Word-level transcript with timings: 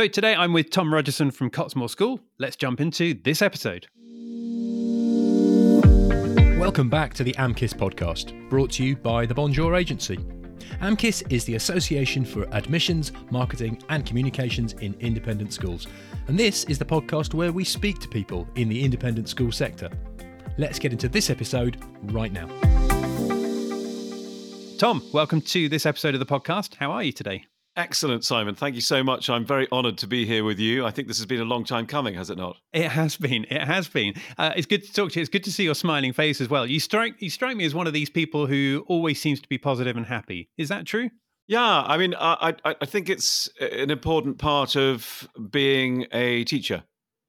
So 0.00 0.08
today 0.08 0.34
I'm 0.34 0.54
with 0.54 0.70
Tom 0.70 0.90
Rogerson 0.90 1.30
from 1.30 1.50
Cottesmore 1.50 1.90
School. 1.90 2.20
Let's 2.38 2.56
jump 2.56 2.80
into 2.80 3.12
this 3.22 3.42
episode. 3.42 3.86
Welcome 6.58 6.88
back 6.88 7.12
to 7.12 7.22
the 7.22 7.34
AMCIS 7.34 7.74
podcast, 7.74 8.48
brought 8.48 8.70
to 8.70 8.82
you 8.82 8.96
by 8.96 9.26
the 9.26 9.34
Bonjour 9.34 9.74
Agency. 9.74 10.16
AMCIS 10.80 11.30
is 11.30 11.44
the 11.44 11.56
Association 11.56 12.24
for 12.24 12.48
Admissions, 12.54 13.12
Marketing 13.30 13.78
and 13.90 14.06
Communications 14.06 14.72
in 14.72 14.94
Independent 15.00 15.52
Schools, 15.52 15.86
and 16.28 16.38
this 16.38 16.64
is 16.64 16.78
the 16.78 16.84
podcast 16.86 17.34
where 17.34 17.52
we 17.52 17.62
speak 17.62 17.98
to 17.98 18.08
people 18.08 18.48
in 18.54 18.70
the 18.70 18.82
independent 18.82 19.28
school 19.28 19.52
sector. 19.52 19.90
Let's 20.56 20.78
get 20.78 20.92
into 20.92 21.10
this 21.10 21.28
episode 21.28 21.76
right 22.04 22.32
now. 22.32 22.46
Tom, 24.78 25.02
welcome 25.12 25.42
to 25.42 25.68
this 25.68 25.84
episode 25.84 26.14
of 26.14 26.20
the 26.20 26.24
podcast. 26.24 26.76
How 26.76 26.90
are 26.90 27.02
you 27.02 27.12
today? 27.12 27.49
Excellent, 27.76 28.24
Simon. 28.24 28.54
Thank 28.54 28.74
you 28.74 28.80
so 28.80 29.04
much. 29.04 29.30
I'm 29.30 29.46
very 29.46 29.68
honoured 29.70 29.96
to 29.98 30.08
be 30.08 30.26
here 30.26 30.42
with 30.42 30.58
you. 30.58 30.84
I 30.84 30.90
think 30.90 31.06
this 31.06 31.18
has 31.18 31.26
been 31.26 31.40
a 31.40 31.44
long 31.44 31.64
time 31.64 31.86
coming, 31.86 32.14
has 32.14 32.28
it 32.28 32.36
not? 32.36 32.56
It 32.72 32.90
has 32.90 33.16
been. 33.16 33.44
It 33.44 33.62
has 33.62 33.86
been. 33.88 34.14
Uh, 34.36 34.52
it's 34.56 34.66
good 34.66 34.82
to 34.84 34.92
talk 34.92 35.12
to 35.12 35.20
you. 35.20 35.22
It's 35.22 35.30
good 35.30 35.44
to 35.44 35.52
see 35.52 35.64
your 35.64 35.76
smiling 35.76 36.12
face 36.12 36.40
as 36.40 36.48
well. 36.48 36.66
You 36.66 36.80
strike 36.80 37.14
you 37.22 37.30
strike 37.30 37.56
me 37.56 37.64
as 37.64 37.74
one 37.74 37.86
of 37.86 37.92
these 37.92 38.10
people 38.10 38.46
who 38.46 38.84
always 38.88 39.20
seems 39.20 39.40
to 39.40 39.48
be 39.48 39.56
positive 39.56 39.96
and 39.96 40.06
happy. 40.06 40.50
Is 40.58 40.68
that 40.68 40.84
true? 40.84 41.10
Yeah, 41.46 41.82
I 41.82 41.96
mean, 41.96 42.14
I 42.18 42.54
I, 42.64 42.74
I 42.80 42.86
think 42.86 43.08
it's 43.08 43.48
an 43.60 43.90
important 43.90 44.38
part 44.38 44.74
of 44.74 45.28
being 45.50 46.06
a 46.12 46.44
teacher. 46.44 46.82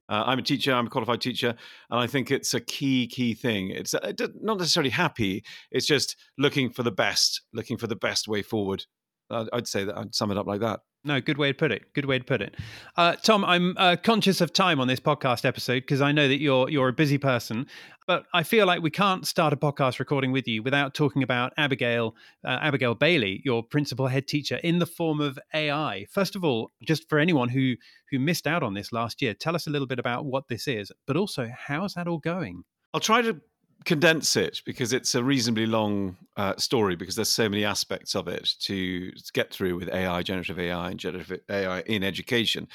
Uh, 0.08 0.24
I'm 0.26 0.40
a 0.40 0.42
teacher. 0.42 0.74
I'm 0.74 0.88
a 0.88 0.90
qualified 0.90 1.20
teacher, 1.20 1.54
and 1.88 2.00
I 2.00 2.08
think 2.08 2.32
it's 2.32 2.52
a 2.52 2.60
key 2.60 3.06
key 3.06 3.34
thing. 3.34 3.70
It's 3.70 3.94
uh, 3.94 4.12
not 4.40 4.58
necessarily 4.58 4.90
happy. 4.90 5.44
It's 5.70 5.86
just 5.86 6.16
looking 6.36 6.70
for 6.70 6.82
the 6.82 6.90
best, 6.90 7.42
looking 7.54 7.76
for 7.76 7.86
the 7.86 7.96
best 7.96 8.26
way 8.26 8.42
forward 8.42 8.84
I'd 9.32 9.66
say 9.66 9.84
that 9.84 9.96
I'd 9.96 10.14
sum 10.14 10.30
it 10.30 10.38
up 10.38 10.46
like 10.46 10.60
that. 10.60 10.80
No, 11.04 11.20
good 11.20 11.36
way 11.36 11.48
to 11.48 11.54
put 11.54 11.72
it. 11.72 11.92
Good 11.94 12.04
way 12.04 12.18
to 12.18 12.24
put 12.24 12.40
it. 12.40 12.54
Uh, 12.96 13.16
Tom, 13.16 13.44
I'm 13.44 13.74
uh, 13.76 13.96
conscious 14.00 14.40
of 14.40 14.52
time 14.52 14.78
on 14.78 14.86
this 14.86 15.00
podcast 15.00 15.44
episode 15.44 15.80
because 15.80 16.00
I 16.00 16.12
know 16.12 16.28
that 16.28 16.40
you're 16.40 16.68
you're 16.68 16.88
a 16.88 16.92
busy 16.92 17.18
person, 17.18 17.66
but 18.06 18.26
I 18.32 18.44
feel 18.44 18.66
like 18.66 18.82
we 18.82 18.90
can't 18.90 19.26
start 19.26 19.52
a 19.52 19.56
podcast 19.56 19.98
recording 19.98 20.30
with 20.30 20.46
you 20.46 20.62
without 20.62 20.94
talking 20.94 21.24
about 21.24 21.52
Abigail 21.56 22.14
uh, 22.44 22.58
Abigail 22.62 22.94
Bailey, 22.94 23.42
your 23.44 23.64
principal 23.64 24.06
head 24.06 24.28
teacher, 24.28 24.56
in 24.62 24.78
the 24.78 24.86
form 24.86 25.20
of 25.20 25.40
AI. 25.52 26.06
First 26.08 26.36
of 26.36 26.44
all, 26.44 26.70
just 26.86 27.08
for 27.08 27.18
anyone 27.18 27.48
who 27.48 27.74
who 28.12 28.20
missed 28.20 28.46
out 28.46 28.62
on 28.62 28.74
this 28.74 28.92
last 28.92 29.20
year, 29.20 29.34
tell 29.34 29.56
us 29.56 29.66
a 29.66 29.70
little 29.70 29.88
bit 29.88 29.98
about 29.98 30.24
what 30.24 30.46
this 30.46 30.68
is, 30.68 30.92
but 31.08 31.16
also 31.16 31.50
how's 31.66 31.94
that 31.94 32.06
all 32.06 32.18
going? 32.18 32.62
I'll 32.94 33.00
try 33.00 33.22
to 33.22 33.40
condense 33.84 34.36
it 34.36 34.60
because 34.64 34.92
it's 34.92 35.14
a 35.14 35.22
reasonably 35.22 35.66
long 35.66 36.16
uh, 36.36 36.56
story 36.56 36.96
because 36.96 37.16
there's 37.16 37.28
so 37.28 37.48
many 37.48 37.64
aspects 37.64 38.14
of 38.14 38.28
it 38.28 38.54
to 38.60 39.12
get 39.32 39.52
through 39.52 39.76
with 39.76 39.88
AI, 39.92 40.22
generative 40.22 40.58
AI, 40.58 40.90
and 40.90 41.00
generative 41.00 41.40
AI 41.50 41.80
in 41.80 42.02
education. 42.02 42.68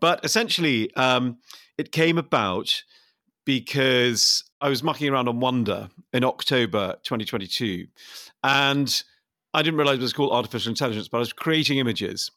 But 0.00 0.24
essentially, 0.24 0.94
um, 0.96 1.38
it 1.78 1.92
came 1.92 2.18
about 2.18 2.82
because 3.44 4.44
I 4.60 4.68
was 4.68 4.82
mucking 4.82 5.08
around 5.08 5.28
on 5.28 5.40
Wonder 5.40 5.88
in 6.12 6.24
October 6.24 6.96
2022, 7.02 7.86
and 8.44 9.02
I 9.54 9.62
didn't 9.62 9.78
realize 9.78 9.98
it 9.98 10.02
was 10.02 10.12
called 10.12 10.32
artificial 10.32 10.70
intelligence, 10.70 11.08
but 11.08 11.18
I 11.18 11.20
was 11.20 11.32
creating 11.32 11.78
images 11.78 12.30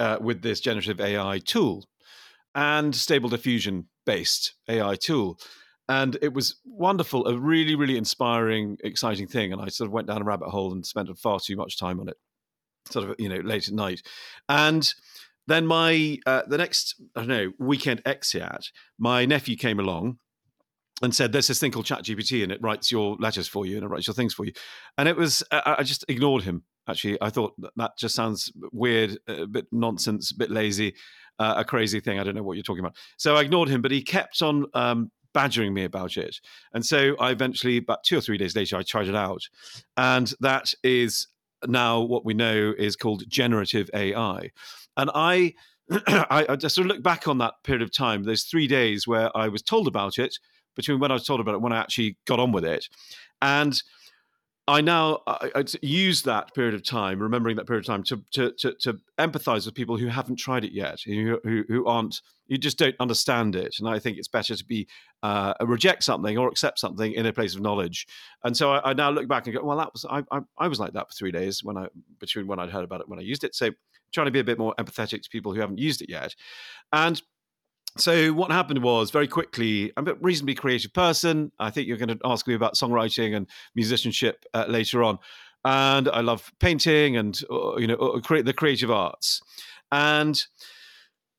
uh, 0.00 0.18
with 0.20 0.42
this 0.42 0.60
generative 0.60 1.00
AI 1.00 1.38
tool 1.38 1.84
and 2.54 2.94
stable 2.94 3.28
diffusion 3.28 3.86
based 4.06 4.54
AI 4.68 4.94
tool 4.94 5.38
and 5.88 6.18
it 6.20 6.32
was 6.32 6.56
wonderful 6.64 7.26
a 7.26 7.38
really 7.38 7.74
really 7.74 7.96
inspiring 7.96 8.76
exciting 8.84 9.26
thing 9.26 9.52
and 9.52 9.62
i 9.62 9.68
sort 9.68 9.86
of 9.86 9.92
went 9.92 10.06
down 10.06 10.20
a 10.20 10.24
rabbit 10.24 10.48
hole 10.48 10.72
and 10.72 10.84
spent 10.84 11.08
far 11.18 11.40
too 11.40 11.56
much 11.56 11.78
time 11.78 12.00
on 12.00 12.08
it 12.08 12.16
sort 12.92 13.08
of 13.08 13.16
you 13.18 13.28
know 13.28 13.40
late 13.40 13.68
at 13.68 13.74
night. 13.74 14.02
And 14.48 14.92
then 15.46 15.66
my 15.66 16.18
uh, 16.26 16.42
the 16.46 16.58
next 16.58 17.00
i 17.16 17.20
don't 17.20 17.28
know 17.28 17.52
weekend 17.58 18.02
exeat 18.04 18.70
my 18.98 19.24
nephew 19.24 19.56
came 19.56 19.80
along 19.80 20.18
and 21.00 21.14
said 21.14 21.32
there's 21.32 21.46
this 21.46 21.60
thing 21.60 21.70
called 21.70 21.86
chat 21.86 22.02
gpt 22.02 22.42
and 22.42 22.52
it 22.52 22.60
writes 22.60 22.90
your 22.92 23.16
letters 23.18 23.48
for 23.48 23.64
you 23.64 23.76
and 23.76 23.84
it 23.84 23.88
writes 23.88 24.06
your 24.06 24.14
things 24.14 24.34
for 24.34 24.44
you. 24.44 24.52
And 24.96 25.08
it 25.08 25.16
was 25.16 25.42
i 25.52 25.82
just 25.82 26.04
ignored 26.08 26.42
him 26.42 26.64
actually. 26.88 27.18
I 27.20 27.30
thought 27.30 27.54
that 27.76 27.98
just 27.98 28.14
sounds 28.14 28.52
weird 28.72 29.18
a 29.28 29.46
bit 29.46 29.66
nonsense 29.72 30.30
a 30.30 30.36
bit 30.36 30.50
lazy 30.50 30.94
uh, 31.40 31.54
a 31.58 31.64
crazy 31.64 32.00
thing. 32.00 32.18
I 32.18 32.24
don't 32.24 32.34
know 32.34 32.42
what 32.42 32.56
you're 32.56 32.64
talking 32.64 32.84
about. 32.84 32.96
So 33.16 33.36
i 33.36 33.42
ignored 33.42 33.68
him 33.68 33.80
but 33.80 33.90
he 33.90 34.02
kept 34.02 34.42
on 34.42 34.66
um, 34.74 35.10
badgering 35.34 35.74
me 35.74 35.84
about 35.84 36.16
it. 36.16 36.36
And 36.72 36.84
so 36.84 37.16
I 37.18 37.30
eventually, 37.30 37.76
about 37.78 38.04
two 38.04 38.18
or 38.18 38.20
three 38.20 38.38
days 38.38 38.56
later, 38.56 38.76
I 38.76 38.82
tried 38.82 39.08
it 39.08 39.14
out. 39.14 39.42
And 39.96 40.32
that 40.40 40.72
is 40.82 41.28
now 41.66 42.00
what 42.00 42.24
we 42.24 42.34
know 42.34 42.74
is 42.76 42.96
called 42.96 43.24
generative 43.28 43.90
AI. 43.94 44.50
And 44.96 45.10
I, 45.14 45.54
I, 45.90 46.46
I 46.48 46.56
just 46.56 46.74
sort 46.74 46.86
of 46.86 46.94
look 46.94 47.02
back 47.02 47.28
on 47.28 47.38
that 47.38 47.54
period 47.64 47.82
of 47.82 47.92
time, 47.92 48.24
those 48.24 48.44
three 48.44 48.66
days 48.66 49.06
where 49.06 49.36
I 49.36 49.48
was 49.48 49.62
told 49.62 49.86
about 49.86 50.18
it, 50.18 50.36
between 50.76 51.00
when 51.00 51.10
I 51.10 51.14
was 51.14 51.24
told 51.24 51.40
about 51.40 51.54
it 51.54 51.60
when 51.60 51.72
I 51.72 51.78
actually 51.78 52.16
got 52.26 52.38
on 52.38 52.52
with 52.52 52.64
it. 52.64 52.86
And 53.42 53.80
I 54.68 54.82
now 54.82 55.20
I, 55.26 55.50
I 55.56 55.64
use 55.80 56.22
that 56.24 56.54
period 56.54 56.74
of 56.74 56.84
time, 56.84 57.20
remembering 57.20 57.56
that 57.56 57.66
period 57.66 57.80
of 57.80 57.86
time, 57.86 58.02
to 58.04 58.22
to 58.32 58.52
to, 58.58 58.74
to 58.82 58.98
empathize 59.18 59.64
with 59.64 59.74
people 59.74 59.96
who 59.96 60.08
haven't 60.08 60.36
tried 60.36 60.64
it 60.64 60.72
yet, 60.72 61.00
who, 61.00 61.40
who, 61.42 61.64
who 61.66 61.86
aren't, 61.86 62.20
you 62.46 62.58
just 62.58 62.78
don't 62.78 62.94
understand 63.00 63.56
it. 63.56 63.76
And 63.78 63.88
I 63.88 63.98
think 63.98 64.18
it's 64.18 64.28
better 64.28 64.54
to 64.54 64.64
be 64.64 64.86
uh, 65.22 65.54
reject 65.62 66.04
something 66.04 66.36
or 66.36 66.48
accept 66.48 66.78
something 66.78 67.12
in 67.12 67.24
a 67.26 67.32
place 67.32 67.54
of 67.54 67.62
knowledge. 67.62 68.06
And 68.44 68.54
so 68.54 68.72
I, 68.72 68.90
I 68.90 68.92
now 68.92 69.10
look 69.10 69.26
back 69.26 69.46
and 69.46 69.56
go, 69.56 69.64
well, 69.64 69.78
that 69.78 69.92
was 69.92 70.04
I, 70.04 70.22
I, 70.30 70.40
I 70.58 70.68
was 70.68 70.78
like 70.78 70.92
that 70.92 71.08
for 71.08 71.14
three 71.14 71.32
days 71.32 71.64
when 71.64 71.78
I 71.78 71.86
between 72.20 72.46
when 72.46 72.58
I'd 72.58 72.70
heard 72.70 72.84
about 72.84 73.00
it 73.00 73.08
when 73.08 73.18
I 73.18 73.22
used 73.22 73.44
it. 73.44 73.54
So 73.54 73.70
trying 74.12 74.26
to 74.26 74.30
be 74.30 74.40
a 74.40 74.44
bit 74.44 74.58
more 74.58 74.74
empathetic 74.78 75.22
to 75.22 75.30
people 75.30 75.54
who 75.54 75.60
haven't 75.60 75.78
used 75.78 76.02
it 76.02 76.10
yet, 76.10 76.34
and 76.92 77.22
so 78.00 78.32
what 78.32 78.50
happened 78.50 78.82
was 78.82 79.10
very 79.10 79.28
quickly 79.28 79.92
i'm 79.96 80.08
a 80.08 80.14
reasonably 80.14 80.54
creative 80.54 80.92
person. 80.92 81.52
I 81.58 81.70
think 81.70 81.88
you're 81.88 81.96
going 81.96 82.16
to 82.16 82.18
ask 82.24 82.46
me 82.46 82.54
about 82.54 82.74
songwriting 82.74 83.36
and 83.36 83.48
musicianship 83.74 84.44
uh, 84.54 84.66
later 84.68 85.02
on. 85.02 85.18
And 85.64 86.08
i 86.08 86.20
love 86.20 86.52
painting 86.60 87.16
and 87.16 87.40
uh, 87.50 87.76
you 87.76 87.86
know 87.86 87.96
uh, 87.96 88.42
the 88.42 88.54
creative 88.54 88.90
arts. 88.90 89.40
And 89.90 90.42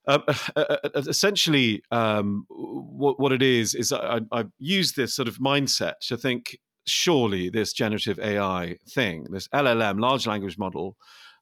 um, 0.08 0.24
uh, 0.56 0.78
essentially 0.96 1.84
um, 1.92 2.46
what, 2.50 3.19
what 3.19 3.31
it 3.31 3.44
is 3.44 3.75
is 3.75 3.94
I, 3.94 4.22
i've 4.31 4.52
used 4.58 4.96
this 4.96 5.14
sort 5.14 5.28
of 5.28 5.38
mindset 5.38 6.00
to 6.08 6.18
think 6.18 6.58
surely 6.88 7.50
this 7.50 7.74
generative 7.74 8.19
ai 8.19 8.78
thing 8.90 9.28
this 9.30 9.48
llm 9.50 10.00
large 10.00 10.25
language 10.25 10.58
model 10.58 10.98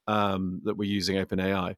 um, 0.08 0.62
that 0.66 0.76
we're 0.76 0.90
using 0.90 1.16
openai 1.16 1.76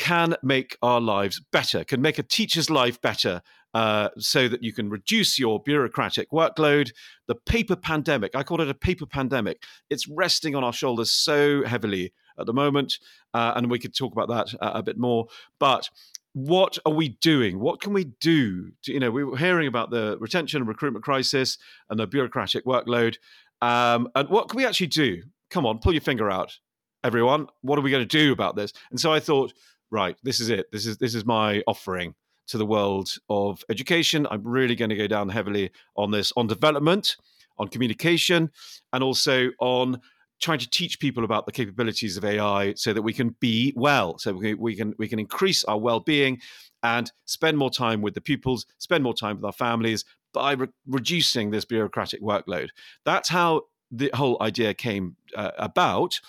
can 0.00 0.34
make 0.42 0.78
our 0.80 0.98
lives 0.98 1.42
better, 1.52 1.84
can 1.84 2.00
make 2.00 2.18
a 2.18 2.22
teacher's 2.22 2.70
life 2.70 2.98
better 3.02 3.42
uh, 3.74 4.08
so 4.16 4.48
that 4.48 4.62
you 4.62 4.72
can 4.72 4.88
reduce 4.88 5.38
your 5.38 5.62
bureaucratic 5.62 6.30
workload. 6.30 6.90
The 7.28 7.34
paper 7.34 7.76
pandemic, 7.76 8.34
I 8.34 8.42
call 8.42 8.62
it 8.62 8.70
a 8.70 8.74
paper 8.74 9.04
pandemic, 9.04 9.62
it's 9.90 10.08
resting 10.08 10.56
on 10.56 10.64
our 10.64 10.72
shoulders 10.72 11.12
so 11.12 11.64
heavily 11.66 12.14
at 12.38 12.46
the 12.46 12.54
moment. 12.54 12.94
Uh, 13.34 13.52
and 13.54 13.70
we 13.70 13.78
could 13.78 13.94
talk 13.94 14.12
about 14.12 14.28
that 14.28 14.54
uh, 14.62 14.72
a 14.74 14.82
bit 14.82 14.96
more. 14.96 15.26
But 15.58 15.90
what 16.32 16.78
are 16.86 16.94
we 16.94 17.10
doing? 17.20 17.60
What 17.60 17.82
can 17.82 17.92
we 17.92 18.04
do? 18.04 18.72
To, 18.84 18.92
you 18.92 19.00
know, 19.00 19.10
we 19.10 19.22
were 19.22 19.36
hearing 19.36 19.68
about 19.68 19.90
the 19.90 20.16
retention 20.18 20.62
and 20.62 20.68
recruitment 20.68 21.04
crisis 21.04 21.58
and 21.90 22.00
the 22.00 22.06
bureaucratic 22.06 22.64
workload. 22.64 23.16
Um, 23.60 24.08
and 24.14 24.30
what 24.30 24.48
can 24.48 24.56
we 24.56 24.64
actually 24.64 24.86
do? 24.86 25.22
Come 25.50 25.66
on, 25.66 25.78
pull 25.78 25.92
your 25.92 26.00
finger 26.00 26.30
out, 26.30 26.56
everyone. 27.04 27.48
What 27.60 27.78
are 27.78 27.82
we 27.82 27.90
going 27.90 28.08
to 28.08 28.18
do 28.18 28.32
about 28.32 28.56
this? 28.56 28.72
And 28.90 28.98
so 28.98 29.12
I 29.12 29.20
thought, 29.20 29.52
right, 29.90 30.16
this 30.22 30.40
is 30.40 30.50
it. 30.50 30.70
This 30.72 30.86
is 30.86 30.98
this 30.98 31.14
is 31.14 31.24
my 31.24 31.62
offering 31.66 32.14
to 32.48 32.58
the 32.58 32.66
world 32.66 33.14
of 33.28 33.64
education. 33.70 34.26
I'm 34.30 34.42
really 34.42 34.74
going 34.74 34.90
to 34.90 34.96
go 34.96 35.06
down 35.06 35.28
heavily 35.28 35.70
on 35.96 36.10
this, 36.10 36.32
on 36.36 36.46
development, 36.48 37.16
on 37.58 37.68
communication, 37.68 38.50
and 38.92 39.04
also 39.04 39.50
on 39.60 40.00
trying 40.40 40.58
to 40.58 40.68
teach 40.68 40.98
people 40.98 41.22
about 41.22 41.46
the 41.46 41.52
capabilities 41.52 42.16
of 42.16 42.24
AI 42.24 42.72
so 42.74 42.92
that 42.92 43.02
we 43.02 43.12
can 43.12 43.36
be 43.40 43.72
well, 43.76 44.18
so 44.18 44.32
we, 44.32 44.54
we 44.54 44.74
can 44.74 44.94
we 44.98 45.08
can 45.08 45.18
increase 45.18 45.64
our 45.64 45.78
well-being 45.78 46.40
and 46.82 47.12
spend 47.26 47.58
more 47.58 47.70
time 47.70 48.00
with 48.00 48.14
the 48.14 48.20
pupils, 48.20 48.66
spend 48.78 49.04
more 49.04 49.14
time 49.14 49.36
with 49.36 49.44
our 49.44 49.52
families 49.52 50.04
by 50.32 50.52
re- 50.52 50.68
reducing 50.86 51.50
this 51.50 51.64
bureaucratic 51.64 52.22
workload. 52.22 52.68
That's 53.04 53.28
how 53.28 53.62
the 53.90 54.10
whole 54.14 54.38
idea 54.40 54.72
came 54.72 55.16
uh, 55.36 55.50
about, 55.58 56.20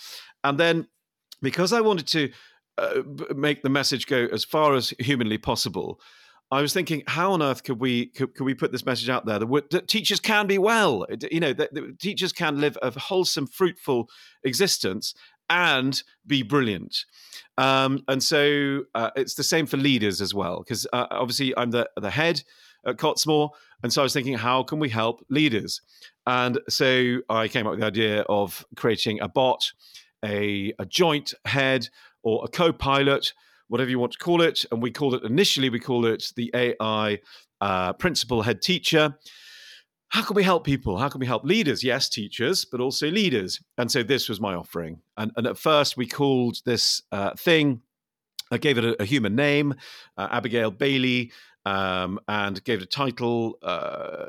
and 0.44 0.60
then 0.60 0.88
because 1.42 1.74
I 1.74 1.82
wanted 1.82 2.08
to 2.08 2.32
uh, 2.78 3.02
make 3.36 3.62
the 3.62 3.70
message 3.70 4.08
go 4.08 4.28
as 4.32 4.44
far 4.44 4.76
as 4.76 4.94
humanly 5.00 5.38
possible. 5.38 6.00
I 6.52 6.62
was 6.62 6.74
thinking, 6.74 7.04
how 7.08 7.32
on 7.32 7.42
earth 7.42 7.64
could 7.64 7.80
we 7.80 8.08
could, 8.08 8.36
could 8.36 8.44
we 8.44 8.54
put 8.54 8.72
this 8.74 8.86
message 8.86 9.10
out 9.10 9.26
there 9.26 9.40
that, 9.40 9.70
that 9.72 9.88
teachers 9.88 10.20
can 10.20 10.48
be 10.48 10.58
well? 10.58 11.06
You 11.32 11.40
know, 11.40 11.54
that, 11.54 11.74
that 11.74 12.00
teachers 12.00 12.34
can 12.34 12.60
live 12.60 12.78
a 12.82 12.92
wholesome, 13.00 13.48
fruitful 13.48 14.10
existence 14.44 15.14
and 15.50 16.04
be 16.28 16.44
brilliant. 16.44 17.06
Um, 17.58 18.04
and 18.08 18.22
so 18.22 18.84
uh, 18.96 19.12
it's 19.16 19.36
the 19.36 19.44
same 19.44 19.66
for 19.66 19.78
leaders 19.78 20.22
as 20.22 20.34
well, 20.34 20.60
because 20.60 20.88
uh, 20.92 21.08
obviously 21.12 21.56
I'm 21.58 21.72
the 21.72 21.90
the 21.96 22.10
head 22.10 22.44
at 22.86 22.98
Cottesmore, 22.98 23.52
and 23.84 23.94
so 23.94 24.02
I 24.02 24.04
was 24.04 24.14
thinking, 24.14 24.34
how 24.34 24.64
can 24.64 24.80
we 24.80 24.90
help 24.90 25.24
leaders? 25.30 25.82
And 26.26 26.60
so 26.70 27.20
I 27.30 27.48
came 27.48 27.66
up 27.66 27.72
with 27.72 27.80
the 27.80 27.86
idea 27.86 28.22
of 28.28 28.66
creating 28.76 29.22
a 29.22 29.28
bot, 29.28 29.72
a, 30.24 30.74
a 30.80 30.86
joint 30.86 31.34
head 31.46 31.90
or 32.24 32.44
a 32.46 32.48
co 32.48 32.72
pilot 32.72 33.34
whatever 33.72 33.90
you 33.90 33.98
want 33.98 34.12
to 34.12 34.18
call 34.18 34.42
it. 34.42 34.66
And 34.70 34.82
we 34.82 34.92
called 34.92 35.14
it 35.14 35.24
initially, 35.24 35.70
we 35.70 35.80
called 35.80 36.06
it 36.06 36.34
the 36.36 36.52
AI 36.54 37.20
uh, 37.62 37.94
principal 37.94 38.42
head 38.42 38.62
teacher. 38.62 39.16
How 40.10 40.24
can 40.24 40.36
we 40.36 40.44
help 40.44 40.66
people? 40.66 40.98
How 40.98 41.08
can 41.08 41.22
we 41.22 41.26
help 41.26 41.46
leaders? 41.46 41.82
Yes, 41.82 42.10
teachers, 42.10 42.66
but 42.66 42.82
also 42.82 43.10
leaders. 43.10 43.62
And 43.78 43.90
so 43.90 44.04
this 44.04 44.28
was 44.28 44.42
my 44.42 44.56
offering. 44.56 45.00
And, 45.16 45.32
and 45.38 45.48
at 45.48 45.58
first, 45.58 45.96
we 45.96 46.06
called 46.06 46.58
this 46.66 47.02
uh, 47.14 47.34
thing, 47.36 47.82
I 48.52 48.58
gave 48.58 48.78
it 48.78 48.84
a, 48.84 49.02
a 49.02 49.06
human 49.06 49.38
name, 49.38 49.74
uh, 50.18 50.28
Abigail 50.30 50.72
Bailey. 50.72 51.32
Um, 51.64 52.20
and 52.28 52.62
gave 52.64 52.80
it 52.80 52.86
a 52.86 52.88
title, 52.88 53.60
uh, 53.62 54.26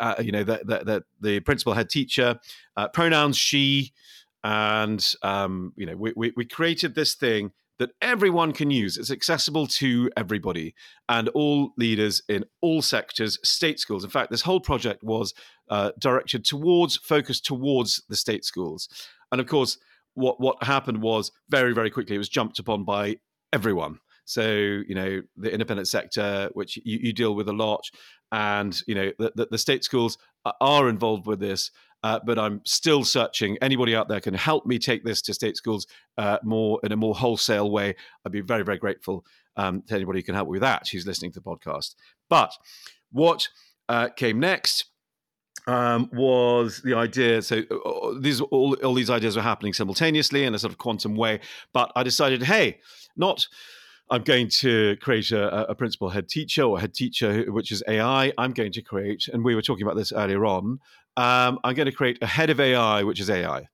uh, 0.00 0.16
you 0.18 0.32
know, 0.32 0.42
the, 0.42 0.62
the, 0.64 1.04
the, 1.20 1.38
principal 1.38 1.74
head 1.74 1.88
teacher, 1.88 2.40
uh, 2.76 2.88
pronouns 2.88 3.36
she, 3.38 3.92
and 4.44 5.04
um, 5.22 5.72
you 5.76 5.86
know, 5.86 5.96
we, 5.96 6.12
we, 6.16 6.32
we 6.36 6.44
created 6.44 6.94
this 6.94 7.14
thing 7.14 7.52
that 7.78 7.90
everyone 8.00 8.52
can 8.52 8.70
use. 8.70 8.96
It's 8.96 9.10
accessible 9.10 9.66
to 9.66 10.10
everybody 10.16 10.74
and 11.08 11.28
all 11.30 11.72
leaders 11.76 12.22
in 12.28 12.44
all 12.62 12.80
sectors, 12.80 13.38
state 13.44 13.78
schools. 13.78 14.02
In 14.02 14.10
fact, 14.10 14.30
this 14.30 14.42
whole 14.42 14.60
project 14.60 15.02
was 15.02 15.34
uh, 15.68 15.92
directed 15.98 16.44
towards, 16.44 16.96
focused 16.96 17.44
towards 17.44 18.02
the 18.08 18.16
state 18.16 18.44
schools. 18.44 18.88
And 19.30 19.40
of 19.40 19.46
course, 19.46 19.78
what 20.14 20.40
what 20.40 20.62
happened 20.62 21.02
was 21.02 21.30
very 21.50 21.74
very 21.74 21.90
quickly 21.90 22.16
it 22.16 22.18
was 22.18 22.28
jumped 22.28 22.58
upon 22.58 22.84
by 22.84 23.16
everyone. 23.52 23.98
So 24.26 24.46
you 24.46 24.94
know 24.94 25.22
the 25.36 25.52
independent 25.52 25.88
sector, 25.88 26.50
which 26.52 26.76
you, 26.76 26.98
you 27.02 27.12
deal 27.12 27.34
with 27.34 27.48
a 27.48 27.52
lot, 27.52 27.84
and 28.30 28.78
you 28.86 28.94
know 28.94 29.12
the, 29.18 29.32
the, 29.34 29.48
the 29.52 29.58
state 29.58 29.84
schools 29.84 30.18
are 30.60 30.88
involved 30.88 31.26
with 31.26 31.40
this 31.40 31.72
uh, 32.06 32.20
but 32.24 32.38
I'm 32.38 32.60
still 32.64 33.04
searching. 33.04 33.58
Anybody 33.60 33.96
out 33.96 34.08
there 34.08 34.20
can 34.20 34.34
help 34.34 34.64
me 34.64 34.78
take 34.78 35.04
this 35.04 35.20
to 35.22 35.34
state 35.34 35.56
schools 35.56 35.88
uh, 36.16 36.38
more 36.44 36.78
in 36.84 36.92
a 36.92 36.96
more 36.96 37.16
wholesale 37.16 37.68
way. 37.68 37.96
I'd 38.24 38.30
be 38.30 38.42
very, 38.42 38.62
very 38.62 38.78
grateful 38.78 39.24
um, 39.56 39.82
to 39.88 39.94
anybody 39.96 40.20
who 40.20 40.24
can 40.24 40.36
help 40.36 40.46
with 40.46 40.60
that 40.60 40.88
who's 40.88 41.04
listening 41.04 41.32
to 41.32 41.40
the 41.40 41.44
podcast. 41.44 41.96
But 42.30 42.52
what 43.10 43.48
uh, 43.88 44.10
came 44.10 44.38
next 44.38 44.84
um, 45.66 46.08
was 46.12 46.80
the 46.84 46.94
idea. 46.94 47.42
So 47.42 47.62
uh, 47.70 47.76
uh, 47.76 48.14
these 48.20 48.40
all, 48.40 48.76
all 48.84 48.94
these 48.94 49.10
ideas 49.10 49.34
were 49.34 49.42
happening 49.42 49.72
simultaneously 49.72 50.44
in 50.44 50.54
a 50.54 50.60
sort 50.60 50.72
of 50.72 50.78
quantum 50.78 51.16
way. 51.16 51.40
But 51.72 51.90
I 51.96 52.04
decided, 52.04 52.44
hey, 52.44 52.78
not 53.16 53.48
I'm 54.10 54.22
going 54.22 54.48
to 54.48 54.96
create 55.00 55.32
a, 55.32 55.70
a, 55.70 55.74
principal 55.74 56.08
head 56.08 56.28
teacher 56.28 56.62
or 56.62 56.78
head 56.78 56.94
teacher, 56.94 57.50
which 57.50 57.72
is 57.72 57.82
AI. 57.88 58.32
I'm 58.38 58.52
going 58.52 58.72
to 58.72 58.82
create, 58.82 59.26
and 59.28 59.44
we 59.44 59.54
were 59.54 59.62
talking 59.62 59.82
about 59.82 59.96
this 59.96 60.12
earlier 60.12 60.46
on, 60.46 60.78
um, 61.16 61.58
I'm 61.64 61.74
going 61.74 61.86
to 61.86 61.92
create 61.92 62.18
a 62.22 62.26
head 62.26 62.50
of 62.50 62.60
AI, 62.60 63.02
which 63.02 63.18
is 63.20 63.30
AI, 63.30 63.68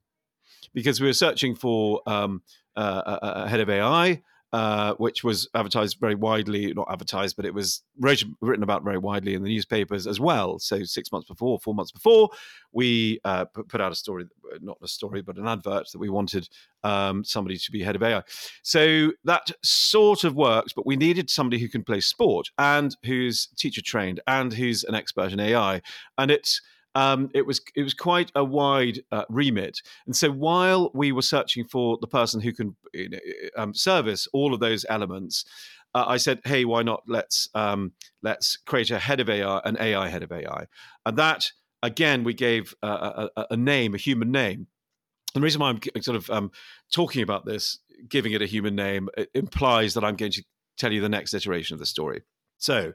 because 0.73 0.99
we 0.99 1.07
were 1.07 1.13
searching 1.13 1.53
for 1.53 2.01
um, 2.07 2.41
uh, 2.75 3.17
a, 3.21 3.27
a, 3.43 3.49
head 3.49 3.59
of 3.59 3.69
AI, 3.69 4.23
uh, 4.53 4.93
which 4.95 5.23
was 5.23 5.49
advertised 5.55 5.97
very 5.99 6.13
widely, 6.13 6.71
not 6.75 6.87
advertised, 6.87 7.35
but 7.35 7.43
it 7.43 7.53
was 7.55 7.81
written 7.99 8.61
about 8.61 8.83
very 8.83 8.99
widely 8.99 9.33
in 9.33 9.41
the 9.41 9.49
newspapers 9.49 10.05
as 10.05 10.19
well. 10.19 10.59
So 10.59 10.83
six 10.83 11.11
months 11.11 11.27
before, 11.27 11.57
four 11.57 11.73
months 11.73 11.91
before, 11.91 12.29
we 12.71 13.19
uh, 13.25 13.45
put 13.45 13.81
out 13.81 13.91
a 13.91 13.95
story, 13.95 14.25
not 14.61 14.77
a 14.83 14.87
story, 14.87 15.23
but 15.23 15.37
an 15.37 15.47
advert 15.47 15.87
that 15.91 15.97
we 15.97 16.09
wanted 16.09 16.47
um, 16.83 17.23
somebody 17.23 17.57
to 17.57 17.71
be 17.71 17.81
head 17.81 17.95
of 17.95 18.03
AI. 18.03 18.21
So 18.61 19.11
that 19.23 19.49
sort 19.63 20.23
of 20.23 20.35
works, 20.35 20.71
but 20.71 20.85
we 20.85 20.97
needed 20.97 21.31
somebody 21.31 21.59
who 21.59 21.67
can 21.67 21.83
play 21.83 21.99
sport 21.99 22.51
and 22.59 22.95
who's 23.03 23.47
teacher 23.57 23.81
trained 23.81 24.19
and 24.27 24.53
who's 24.53 24.83
an 24.83 24.93
expert 24.93 25.33
in 25.33 25.39
AI. 25.39 25.81
And 26.19 26.29
it's 26.29 26.61
um, 26.95 27.29
it 27.33 27.45
was 27.45 27.61
it 27.75 27.83
was 27.83 27.93
quite 27.93 28.31
a 28.35 28.43
wide 28.43 28.99
uh, 29.11 29.25
remit. 29.29 29.81
And 30.05 30.15
so 30.15 30.31
while 30.31 30.91
we 30.93 31.11
were 31.11 31.21
searching 31.21 31.65
for 31.65 31.97
the 32.01 32.07
person 32.07 32.41
who 32.41 32.53
can 32.53 32.75
you 32.93 33.09
know, 33.09 33.19
um, 33.57 33.73
service 33.73 34.27
all 34.33 34.53
of 34.53 34.59
those 34.59 34.85
elements, 34.89 35.45
uh, 35.95 36.05
I 36.07 36.17
said, 36.17 36.41
"Hey, 36.45 36.65
why 36.65 36.83
not? 36.83 37.03
Let's 37.07 37.49
um, 37.55 37.93
let's 38.21 38.57
create 38.57 38.91
a 38.91 38.99
head 38.99 39.19
of 39.19 39.29
AI, 39.29 39.61
an 39.65 39.77
AI 39.79 40.07
head 40.07 40.23
of 40.23 40.31
AI." 40.31 40.67
And 41.05 41.17
that 41.17 41.51
again, 41.81 42.23
we 42.23 42.33
gave 42.33 42.73
a, 42.81 43.29
a, 43.35 43.45
a 43.51 43.57
name, 43.57 43.93
a 43.93 43.97
human 43.97 44.31
name. 44.31 44.67
And 45.35 45.41
the 45.41 45.45
reason 45.45 45.61
why 45.61 45.69
I'm 45.69 46.01
sort 46.01 46.15
of 46.15 46.29
um, 46.29 46.51
talking 46.91 47.23
about 47.23 47.45
this, 47.45 47.79
giving 48.07 48.33
it 48.33 48.41
a 48.41 48.45
human 48.45 48.75
name, 48.75 49.09
implies 49.33 49.93
that 49.95 50.03
I'm 50.03 50.15
going 50.15 50.31
to 50.31 50.43
tell 50.77 50.93
you 50.93 51.01
the 51.01 51.09
next 51.09 51.33
iteration 51.33 51.73
of 51.73 51.79
the 51.79 51.85
story. 51.85 52.21
So, 52.57 52.93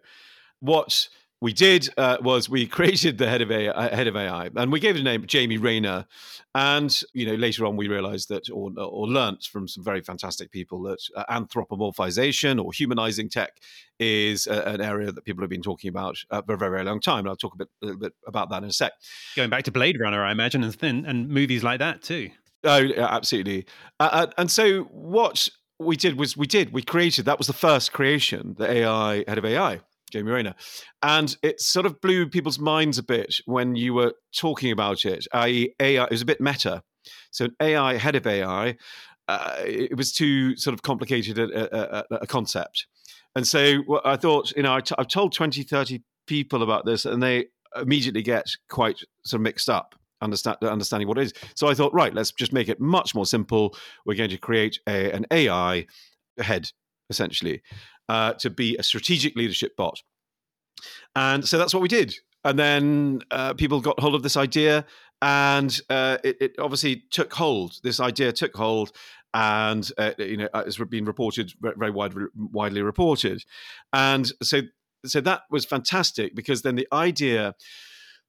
what 0.61 1.09
we 1.41 1.53
did 1.53 1.89
uh, 1.97 2.19
was 2.21 2.49
we 2.49 2.67
created 2.79 3.19
the 3.19 3.29
head 3.29 3.43
of 3.43 3.51
AI, 3.51 3.71
uh, 3.71 3.95
head 3.95 4.07
of 4.07 4.17
AI, 4.17 4.51
and 4.57 4.73
we 4.73 4.81
gave 4.81 4.97
it 4.97 5.01
a 5.01 5.03
name, 5.03 5.27
Jamie 5.27 5.59
Rayner. 5.59 6.07
And 6.55 6.99
you 7.13 7.27
know, 7.27 7.35
later 7.35 7.67
on, 7.67 7.77
we 7.77 7.89
realized 7.89 8.29
that, 8.31 8.51
or, 8.51 8.71
or 8.77 9.07
learnt 9.07 9.45
from 9.45 9.69
some 9.69 9.85
very 9.85 10.01
fantastic 10.01 10.51
people, 10.51 10.83
that 10.83 10.99
uh, 11.17 11.25
anthropomorphization 11.31 12.63
or 12.63 12.73
humanizing 12.73 13.29
tech 13.29 13.53
is 14.01 14.47
a, 14.47 14.63
an 14.69 14.81
area 14.81 15.13
that 15.13 15.25
people 15.25 15.43
have 15.43 15.51
been 15.51 15.63
talking 15.63 15.89
about 15.89 16.19
uh, 16.31 16.43
for 16.43 16.55
a 16.55 16.59
very, 16.59 16.71
very 16.71 16.85
long 16.85 17.01
time. 17.01 17.21
And 17.21 17.29
I'll 17.29 17.37
talk 17.37 17.55
a 17.55 17.59
bit, 17.59 17.69
a 17.83 17.87
little 17.87 18.01
bit 18.01 18.13
about 18.27 18.51
that 18.51 18.63
in 18.63 18.69
a 18.69 18.73
sec. 18.73 18.93
Going 19.37 19.51
back 19.51 19.65
to 19.65 19.71
Blade 19.73 20.01
Runner, 20.01 20.25
I 20.25 20.33
imagine, 20.33 20.65
and 20.65 20.75
thin, 20.75 21.05
and 21.07 21.29
movies 21.29 21.63
like 21.63 21.79
that 21.79 22.03
too. 22.03 22.31
Oh, 22.65 22.91
absolutely. 22.97 23.67
Uh, 24.01 24.09
uh, 24.11 24.27
and 24.37 24.51
so 24.51 24.83
what 24.85 25.49
we 25.79 25.97
did 25.97 26.19
was 26.19 26.37
we 26.37 26.49
did 26.49 26.73
we 26.73 26.83
created 26.83 27.25
that 27.27 27.39
was 27.39 27.47
the 27.47 27.53
first 27.53 27.93
creation, 27.93 28.57
the 28.59 28.69
AI 28.69 29.25
head 29.29 29.39
of 29.39 29.45
AI 29.45 29.81
Jamie 30.11 30.31
Rayner. 30.31 30.55
And 31.03 31.37
it 31.43 31.61
sort 31.61 31.87
of 31.87 32.01
blew 32.01 32.29
people's 32.29 32.59
minds 32.59 32.99
a 32.99 33.03
bit 33.03 33.37
when 33.47 33.77
you 33.77 33.95
were 33.95 34.15
talking 34.35 34.73
about 34.73 35.05
it, 35.05 35.27
i.e., 35.33 35.75
AI, 35.81 36.05
it 36.05 36.11
was 36.11 36.23
a 36.23 36.27
bit 36.27 36.41
meta. 36.41 36.83
So, 37.31 37.49
AI, 37.61 37.97
head 37.97 38.17
of 38.17 38.27
AI, 38.27 38.77
uh, 39.29 39.55
it 39.59 39.97
was 39.97 40.13
too 40.13 40.57
sort 40.57 40.75
of 40.75 40.83
complicated 40.83 41.39
a, 41.39 42.05
a, 42.15 42.19
a 42.23 42.27
concept. 42.27 42.87
And 43.37 43.47
so 43.47 44.01
I 44.05 44.17
thought, 44.17 44.53
you 44.57 44.63
know, 44.63 44.75
i 44.75 44.81
t- 44.81 44.95
I've 44.99 45.09
told 45.09 45.33
20, 45.33 45.63
30 45.63 46.03
people 46.27 46.63
about 46.63 46.87
this, 46.87 47.05
and 47.05 47.23
they 47.23 47.47
immediately 47.77 48.23
get 48.23 48.47
quite 48.69 48.99
sort 49.25 49.41
of 49.41 49.43
mixed 49.43 49.69
up. 49.69 49.95
Understand, 50.21 50.57
understanding 50.63 51.07
what 51.07 51.19
it 51.19 51.27
is. 51.27 51.33
So 51.55 51.69
I 51.69 51.75
thought, 51.75 51.93
right, 51.93 52.13
let's 52.13 52.33
just 52.33 52.53
make 52.53 52.69
it 52.69 52.81
much 52.81 53.15
more 53.15 53.27
simple. 53.27 53.77
We're 54.05 54.17
going 54.17 54.31
to 54.31 54.39
create 54.39 54.81
a, 54.89 55.13
an 55.13 55.27
AI 55.31 55.87
head, 56.39 56.73
essentially 57.09 57.63
uh, 58.09 58.35
to 58.35 58.51
be 58.51 58.77
a 58.77 58.83
strategic 58.83 59.37
leadership 59.37 59.77
bot. 59.77 60.03
And 61.15 61.47
so 61.47 61.59
that's 61.59 61.75
what 61.75 61.83
we 61.83 61.89
did. 61.89 62.15
And 62.45 62.59
then 62.59 63.21
uh, 63.31 63.55
people 63.55 63.81
got 63.81 63.99
hold 64.01 64.15
of 64.15 64.23
this 64.23 64.37
idea, 64.37 64.87
and 65.21 65.81
uh, 65.91 66.19
it, 66.23 66.37
it, 66.41 66.59
obviously 66.59 67.03
took 67.11 67.33
hold. 67.33 67.81
This 67.83 67.99
idea 67.99 68.33
took 68.33 68.55
hold, 68.55 68.93
and 69.35 69.91
uh, 69.99 70.13
you 70.19 70.37
know 70.37 70.49
it's 70.55 70.79
been 70.79 71.05
reported 71.05 71.53
very 71.61 71.91
wide, 71.91 72.15
widely 72.37 72.83
reported. 72.83 73.43
And 73.93 74.31
so, 74.43 74.63
so 75.05 75.21
that 75.23 75.43
was 75.51 75.65
fantastic 75.65 76.37
because 76.37 76.63
then 76.63 76.77
the 76.77 76.89
idea 76.93 77.55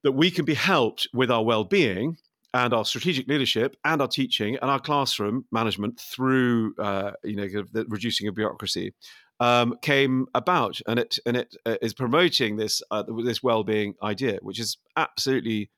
that 0.03 0.13
we 0.13 0.31
can 0.31 0.45
be 0.45 0.55
helped 0.55 1.07
with 1.13 1.29
our 1.29 1.43
well-being 1.43 2.17
and 2.53 2.73
our 2.73 2.85
strategic 2.85 3.27
leadership 3.27 3.75
and 3.85 4.01
our 4.01 4.07
teaching 4.07 4.57
and 4.61 4.71
our 4.71 4.79
classroom 4.79 5.45
management 5.51 5.99
through 5.99 6.73
uh, 6.79 7.11
you 7.23 7.35
know 7.35 7.47
the 7.71 7.85
reducing 7.89 8.27
of 8.27 8.35
bureaucracy 8.35 8.93
um, 9.39 9.75
came 9.81 10.27
about, 10.35 10.79
and 10.87 10.99
it 10.99 11.17
and 11.25 11.37
it 11.37 11.55
uh, 11.65 11.77
is 11.81 11.93
promoting 11.93 12.57
this 12.57 12.81
uh, 12.91 13.03
this 13.23 13.41
well 13.41 13.63
being 13.63 13.95
idea, 14.03 14.39
which 14.41 14.59
is 14.59 14.77
absolutely 14.97 15.71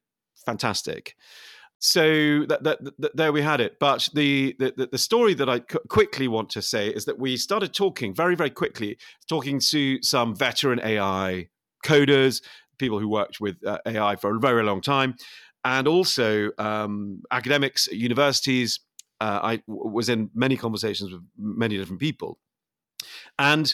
fantastic. 0.46 1.16
So 1.84 2.46
that, 2.46 2.64
that, 2.64 2.80
that, 3.00 3.16
there 3.16 3.34
we 3.34 3.42
had 3.42 3.60
it. 3.60 3.80
But 3.80 4.08
the, 4.14 4.56
the 4.60 4.88
the 4.92 4.98
story 4.98 5.34
that 5.36 5.50
I 5.50 5.60
quickly 5.60 6.28
want 6.28 6.52
to 6.52 6.62
say 6.62 6.90
is 6.90 7.06
that 7.06 7.18
we 7.18 7.38
started 7.38 7.74
talking 7.74 8.14
very 8.14 8.36
very 8.36 8.52
quickly, 8.52 8.98
talking 9.28 9.60
to 9.70 10.02
some 10.02 10.36
veteran 10.36 10.80
AI 10.84 11.48
coders, 11.86 12.42
people 12.78 13.00
who 13.00 13.10
worked 13.10 13.40
with 13.40 13.58
uh, 13.66 13.80
AI 13.86 14.16
for 14.16 14.36
a 14.36 14.40
very 14.40 14.64
long 14.64 14.82
time, 14.82 15.16
and 15.66 15.88
also 15.88 16.50
um, 16.58 17.22
academics 17.32 17.88
at 17.88 17.96
universities. 17.96 18.80
Uh, 19.20 19.40
I 19.44 19.56
w- 19.68 19.92
was 19.92 20.10
in 20.10 20.32
many 20.34 20.58
conversations 20.58 21.12
with 21.12 21.22
many 21.38 21.78
different 21.78 22.00
people 22.00 22.40
and 23.40 23.74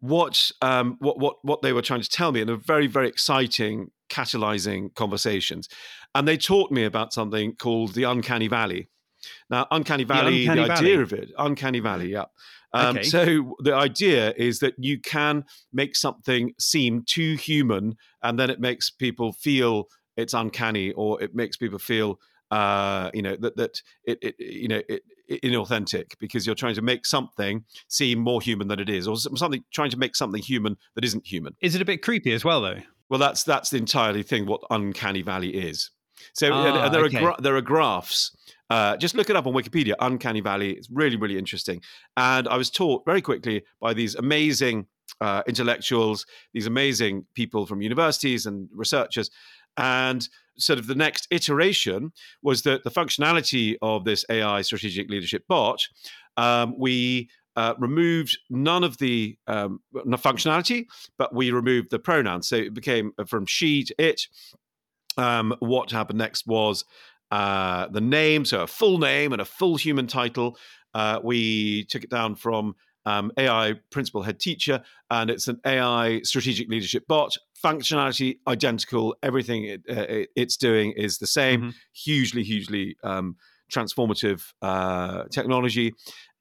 what 0.00 0.50
um, 0.62 0.96
what 1.00 1.18
what 1.18 1.36
what 1.42 1.62
they 1.62 1.72
were 1.72 1.82
trying 1.82 2.02
to 2.02 2.08
tell 2.08 2.32
me 2.32 2.40
in 2.40 2.48
a 2.48 2.56
very 2.56 2.86
very 2.86 3.08
exciting 3.08 3.90
catalyzing 4.08 4.94
conversations. 4.94 5.68
And 6.14 6.26
they 6.26 6.36
taught 6.36 6.70
me 6.70 6.84
about 6.84 7.12
something 7.12 7.54
called 7.56 7.94
the 7.94 8.04
uncanny 8.04 8.48
valley. 8.48 8.88
Now 9.50 9.66
uncanny 9.70 10.04
valley 10.04 10.46
the, 10.46 10.52
uncanny 10.52 10.68
the 10.68 10.72
idea 10.72 11.00
of 11.00 11.12
it 11.12 11.30
uncanny 11.38 11.80
valley 11.80 12.12
yeah. 12.12 12.24
Um, 12.74 12.98
okay. 12.98 13.02
so 13.02 13.56
the 13.60 13.74
idea 13.74 14.34
is 14.36 14.58
that 14.58 14.74
you 14.76 15.00
can 15.00 15.44
make 15.72 15.96
something 15.96 16.52
seem 16.58 17.02
too 17.06 17.34
human 17.36 17.96
and 18.22 18.38
then 18.38 18.50
it 18.50 18.60
makes 18.60 18.90
people 18.90 19.32
feel 19.32 19.88
it's 20.18 20.34
uncanny 20.34 20.92
or 20.92 21.20
it 21.22 21.34
makes 21.34 21.56
people 21.56 21.78
feel 21.78 22.20
uh, 22.50 23.10
you 23.14 23.22
know 23.22 23.36
that 23.36 23.56
that 23.56 23.82
it, 24.04 24.18
it 24.22 24.34
you 24.38 24.68
know 24.68 24.82
it, 24.88 25.02
inauthentic 25.28 26.14
because 26.18 26.46
you're 26.46 26.54
trying 26.54 26.74
to 26.74 26.82
make 26.82 27.06
something 27.06 27.64
seem 27.88 28.18
more 28.18 28.40
human 28.40 28.68
than 28.68 28.80
it 28.80 28.88
is, 28.88 29.06
or 29.06 29.16
something 29.16 29.62
trying 29.72 29.90
to 29.90 29.98
make 29.98 30.16
something 30.16 30.42
human 30.42 30.76
that 30.94 31.04
isn't 31.04 31.26
human. 31.26 31.54
Is 31.60 31.74
it 31.74 31.82
a 31.82 31.84
bit 31.84 32.02
creepy 32.02 32.32
as 32.32 32.44
well, 32.44 32.60
though? 32.60 32.80
Well, 33.08 33.20
that's 33.20 33.42
that's 33.44 33.70
the 33.70 33.78
entirely 33.78 34.22
thing. 34.22 34.46
What 34.46 34.62
uncanny 34.70 35.22
valley 35.22 35.50
is. 35.50 35.90
So 36.34 36.52
ah, 36.52 36.88
there 36.88 37.04
okay. 37.04 37.18
are 37.18 37.20
gra- 37.20 37.42
there 37.42 37.56
are 37.56 37.62
graphs 37.62 38.32
Uh, 38.70 38.96
just 38.96 39.14
look 39.14 39.30
it 39.30 39.36
up 39.36 39.46
on 39.46 39.54
Wikipedia, 39.54 39.94
Uncanny 39.98 40.40
Valley. 40.42 40.72
It's 40.72 40.88
really, 40.90 41.16
really 41.16 41.38
interesting. 41.38 41.80
And 42.16 42.46
I 42.48 42.56
was 42.56 42.70
taught 42.70 43.04
very 43.06 43.22
quickly 43.22 43.64
by 43.80 43.94
these 43.94 44.14
amazing 44.14 44.86
uh, 45.20 45.42
intellectuals, 45.46 46.26
these 46.52 46.66
amazing 46.66 47.24
people 47.34 47.66
from 47.66 47.80
universities 47.80 48.46
and 48.46 48.68
researchers. 48.74 49.30
And 49.78 50.28
sort 50.58 50.78
of 50.78 50.88
the 50.88 50.94
next 50.94 51.28
iteration 51.30 52.12
was 52.42 52.62
that 52.62 52.84
the 52.84 52.90
functionality 52.90 53.76
of 53.80 54.04
this 54.04 54.24
AI 54.28 54.62
strategic 54.62 55.08
leadership 55.08 55.44
bot, 55.48 55.80
um, 56.36 56.74
we 56.76 57.30
uh, 57.56 57.74
removed 57.78 58.38
none 58.50 58.84
of 58.84 58.98
the 58.98 59.36
um, 59.46 59.80
functionality, 59.94 60.86
but 61.16 61.34
we 61.34 61.50
removed 61.50 61.90
the 61.90 61.98
pronouns. 61.98 62.48
So 62.48 62.56
it 62.56 62.74
became 62.74 63.12
uh, 63.18 63.24
from 63.24 63.46
she 63.46 63.84
to 63.84 63.94
it. 63.98 64.22
Um, 65.16 65.54
what 65.60 65.90
happened 65.90 66.18
next 66.18 66.46
was 66.46 66.84
uh, 67.30 67.88
the 67.88 68.00
name, 68.00 68.44
so 68.44 68.62
a 68.62 68.66
full 68.66 68.98
name 68.98 69.32
and 69.32 69.42
a 69.42 69.44
full 69.44 69.76
human 69.76 70.06
title. 70.06 70.56
Uh, 70.94 71.20
we 71.22 71.84
took 71.84 72.04
it 72.04 72.10
down 72.10 72.34
from 72.34 72.74
um, 73.08 73.32
AI 73.38 73.74
principal 73.90 74.22
head 74.22 74.38
teacher, 74.38 74.82
and 75.10 75.30
it's 75.30 75.48
an 75.48 75.58
AI 75.64 76.20
strategic 76.22 76.68
leadership 76.68 77.06
bot. 77.08 77.36
Functionality 77.64 78.38
identical, 78.46 79.16
everything 79.22 79.64
it, 79.64 79.82
uh, 79.88 80.06
it, 80.08 80.28
it's 80.36 80.56
doing 80.56 80.92
is 80.92 81.18
the 81.18 81.26
same. 81.26 81.60
Mm-hmm. 81.60 81.70
Hugely, 81.94 82.42
hugely 82.42 82.96
um, 83.02 83.36
transformative 83.72 84.52
uh, 84.62 85.24
technology. 85.30 85.94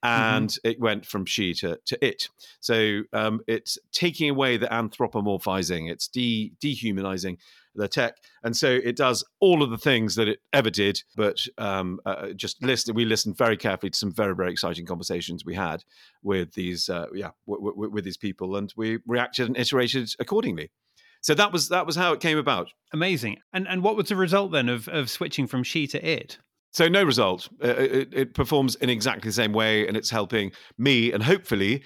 And 0.03 0.49
mm-hmm. 0.49 0.67
it 0.67 0.79
went 0.79 1.05
from 1.05 1.25
she 1.25 1.53
to, 1.55 1.79
to 1.85 2.05
it. 2.05 2.29
So 2.59 3.01
um, 3.13 3.41
it's 3.47 3.79
taking 3.91 4.29
away 4.29 4.57
the 4.57 4.67
anthropomorphizing, 4.67 5.89
it's 5.89 6.07
de- 6.07 6.53
dehumanizing 6.59 7.39
the 7.77 7.87
tech, 7.87 8.15
and 8.43 8.55
so 8.55 8.67
it 8.67 8.95
does 8.95 9.23
all 9.39 9.63
of 9.63 9.69
the 9.69 9.77
things 9.77 10.15
that 10.15 10.27
it 10.27 10.39
ever 10.51 10.69
did. 10.69 11.01
But 11.15 11.47
um, 11.57 11.99
uh, 12.05 12.29
just 12.29 12.61
listen, 12.63 12.95
we 12.95 13.05
listened 13.05 13.37
very 13.37 13.57
carefully 13.57 13.91
to 13.91 13.97
some 13.97 14.11
very 14.11 14.35
very 14.35 14.51
exciting 14.51 14.85
conversations 14.85 15.45
we 15.45 15.55
had 15.55 15.83
with 16.23 16.53
these 16.53 16.89
uh, 16.89 17.05
yeah 17.13 17.31
w- 17.47 17.71
w- 17.71 17.91
with 17.91 18.03
these 18.03 18.17
people, 18.17 18.55
and 18.55 18.73
we 18.75 18.99
reacted 19.05 19.47
and 19.47 19.57
iterated 19.57 20.13
accordingly. 20.19 20.71
So 21.21 21.33
that 21.35 21.51
was 21.51 21.69
that 21.69 21.85
was 21.85 21.95
how 21.95 22.13
it 22.13 22.19
came 22.19 22.37
about. 22.37 22.69
Amazing. 22.93 23.37
And 23.53 23.67
and 23.67 23.83
what 23.83 23.95
was 23.95 24.09
the 24.09 24.15
result 24.15 24.51
then 24.51 24.69
of 24.69 24.87
of 24.87 25.09
switching 25.09 25.47
from 25.47 25.63
she 25.63 25.87
to 25.87 26.05
it? 26.05 26.39
So 26.77 26.87
no 26.87 27.03
result. 27.03 27.49
It, 27.59 28.13
it, 28.13 28.33
performs 28.35 28.75
in 28.75 28.91
exactly 28.91 29.29
the 29.29 29.33
same 29.33 29.51
way, 29.51 29.87
and 29.87 29.97
it's 29.97 30.11
helping 30.11 30.51
me 30.77 31.11
and 31.11 31.23
hopefully 31.23 31.81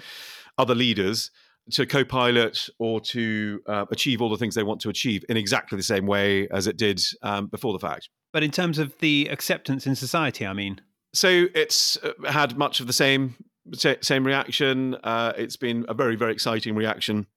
other 0.57 0.75
leaders 0.75 1.31
to 1.71 1.85
co-pilot 1.85 2.67
or 2.77 2.99
to 2.99 3.61
uh, 3.67 3.85
achieve 3.89 4.21
all 4.21 4.29
the 4.29 4.35
things 4.35 4.53
they 4.53 4.63
want 4.63 4.81
to 4.81 4.89
achieve 4.89 5.23
in 5.29 5.37
exactly 5.37 5.77
the 5.77 5.83
same 5.83 6.07
way 6.07 6.45
as 6.49 6.67
it 6.67 6.75
did 6.75 6.99
um, 7.21 7.47
before 7.47 7.71
the 7.71 7.79
fact. 7.79 8.09
But 8.33 8.43
in 8.43 8.51
terms 8.51 8.79
of 8.79 8.93
the 8.97 9.29
acceptance 9.31 9.87
in 9.87 9.95
society, 9.95 10.45
I 10.45 10.51
mean, 10.51 10.81
so 11.13 11.45
it's 11.55 11.95
uh, 12.03 12.29
had 12.29 12.57
much 12.57 12.81
of 12.81 12.87
the 12.87 12.93
same 12.93 13.37
same 14.01 14.27
reaction. 14.27 14.95
Uh, 15.05 15.31
it's 15.37 15.55
been 15.55 15.85
a 15.87 15.93
very 15.93 16.17
very 16.17 16.33
exciting 16.33 16.75
reaction. 16.75 17.27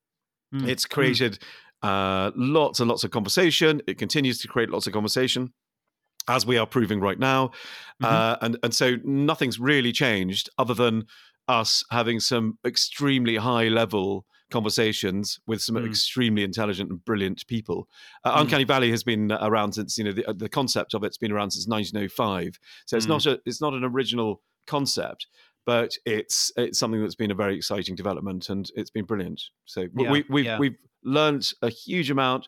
Mm. 0.53 0.67
It's 0.67 0.85
created 0.85 1.39
mm. 1.81 2.33
lots 2.35 2.81
and 2.81 2.89
lots 2.89 3.05
of 3.05 3.11
conversation. 3.11 3.81
It 3.87 3.97
continues 3.97 4.41
to 4.41 4.49
create 4.49 4.69
lots 4.69 4.87
of 4.87 4.91
conversation 4.91 5.53
as 6.27 6.45
we 6.45 6.57
are 6.57 6.65
proving 6.65 6.99
right 6.99 7.19
now. 7.19 7.47
Mm-hmm. 8.01 8.05
Uh, 8.05 8.35
and 8.41 8.57
and 8.63 8.73
so 8.73 8.95
nothing's 9.03 9.59
really 9.59 9.91
changed 9.91 10.49
other 10.57 10.73
than 10.73 11.05
us 11.47 11.83
having 11.91 12.19
some 12.19 12.57
extremely 12.65 13.37
high 13.37 13.67
level 13.67 14.25
conversations 14.51 15.39
with 15.47 15.61
some 15.61 15.75
mm. 15.75 15.87
extremely 15.87 16.43
intelligent 16.43 16.89
and 16.89 17.03
brilliant 17.03 17.45
people. 17.47 17.87
Uh, 18.23 18.35
mm. 18.35 18.41
Uncanny 18.41 18.63
Valley 18.63 18.91
has 18.91 19.03
been 19.03 19.31
around 19.31 19.73
since 19.73 19.97
you 19.97 20.03
know 20.03 20.11
the, 20.11 20.33
the 20.33 20.49
concept 20.49 20.93
of 20.93 21.03
it's 21.03 21.17
been 21.17 21.31
around 21.31 21.51
since 21.51 21.67
1905. 21.67 22.59
So 22.85 22.97
it's 22.97 23.05
mm. 23.05 23.09
not 23.09 23.25
a 23.25 23.39
it's 23.45 23.61
not 23.61 23.73
an 23.73 23.83
original 23.83 24.41
concept, 24.67 25.27
but 25.65 25.95
it's 26.05 26.51
it's 26.57 26.79
something 26.79 27.01
that's 27.01 27.15
been 27.15 27.31
a 27.31 27.35
very 27.35 27.55
exciting 27.55 27.95
development 27.95 28.49
and 28.49 28.69
it's 28.75 28.91
been 28.91 29.05
brilliant. 29.05 29.41
So 29.65 29.87
yeah, 29.95 30.11
we, 30.11 30.25
we've 30.29 30.45
yeah. 30.45 30.59
we've 30.59 30.77
learned 31.03 31.49
a 31.61 31.69
huge 31.69 32.11
amount. 32.11 32.47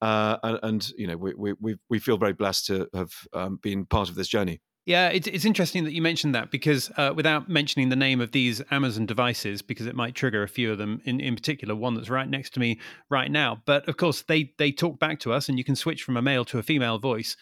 Uh, 0.00 0.36
and, 0.42 0.58
and, 0.62 0.92
you 0.98 1.06
know 1.06 1.16
we, 1.16 1.54
we 1.60 1.76
we 1.88 1.98
feel 1.98 2.18
very 2.18 2.32
blessed 2.32 2.66
to 2.66 2.88
have 2.94 3.12
um, 3.32 3.58
been 3.62 3.86
part 3.86 4.08
of 4.08 4.14
this 4.14 4.28
journey. 4.28 4.60
Yeah, 4.86 5.08
it's, 5.08 5.26
it's 5.26 5.46
interesting 5.46 5.84
that 5.84 5.94
you 5.94 6.02
mentioned 6.02 6.34
that 6.34 6.50
because 6.50 6.90
uh, 6.98 7.14
without 7.16 7.48
mentioning 7.48 7.88
the 7.88 7.96
name 7.96 8.20
of 8.20 8.32
these 8.32 8.60
Amazon 8.70 9.06
devices, 9.06 9.62
because 9.62 9.86
it 9.86 9.94
might 9.94 10.14
trigger 10.14 10.42
a 10.42 10.48
few 10.48 10.70
of 10.70 10.76
them, 10.76 11.00
in, 11.06 11.20
in 11.20 11.34
particular, 11.34 11.74
one 11.74 11.94
that's 11.94 12.10
right 12.10 12.28
next 12.28 12.52
to 12.54 12.60
me 12.60 12.78
right 13.08 13.30
now. 13.30 13.62
But 13.64 13.88
of 13.88 13.96
course, 13.96 14.22
they 14.22 14.52
they 14.58 14.72
talk 14.72 14.98
back 14.98 15.20
to 15.20 15.32
us, 15.32 15.48
and 15.48 15.56
you 15.56 15.64
can 15.64 15.76
switch 15.76 16.02
from 16.02 16.18
a 16.18 16.22
male 16.22 16.44
to 16.46 16.58
a 16.58 16.62
female 16.62 16.98
voice. 16.98 17.34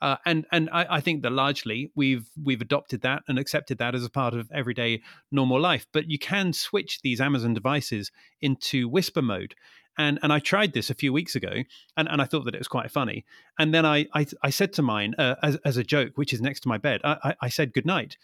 Uh, 0.00 0.16
and 0.26 0.46
and 0.52 0.68
I, 0.72 0.96
I, 0.96 1.00
think 1.00 1.22
that 1.22 1.32
largely 1.32 1.90
we've 1.94 2.28
we've 2.42 2.60
adopted 2.60 3.00
that 3.02 3.22
and 3.28 3.38
accepted 3.38 3.78
that 3.78 3.94
as 3.94 4.04
a 4.04 4.10
part 4.10 4.34
of 4.34 4.50
everyday 4.52 5.02
normal 5.32 5.58
life. 5.58 5.86
But 5.92 6.10
you 6.10 6.18
can 6.18 6.52
switch 6.52 7.00
these 7.02 7.20
Amazon 7.20 7.54
devices 7.54 8.10
into 8.42 8.88
whisper 8.88 9.22
mode, 9.22 9.54
and 9.98 10.18
and 10.22 10.32
I 10.32 10.38
tried 10.38 10.72
this 10.72 10.90
a 10.90 10.94
few 10.94 11.12
weeks 11.12 11.34
ago, 11.34 11.62
and, 11.96 12.08
and 12.08 12.20
I 12.20 12.24
thought 12.24 12.44
that 12.44 12.54
it 12.54 12.58
was 12.58 12.68
quite 12.68 12.90
funny. 12.90 13.24
And 13.58 13.72
then 13.72 13.86
I 13.86 14.06
I, 14.14 14.26
I 14.42 14.50
said 14.50 14.72
to 14.74 14.82
mine 14.82 15.14
uh, 15.18 15.36
as 15.42 15.56
as 15.64 15.76
a 15.76 15.84
joke, 15.84 16.12
which 16.16 16.32
is 16.32 16.40
next 16.40 16.60
to 16.60 16.68
my 16.68 16.78
bed, 16.78 17.00
I, 17.04 17.34
I 17.40 17.48
said 17.48 17.72
good 17.72 17.86
night, 17.86 18.16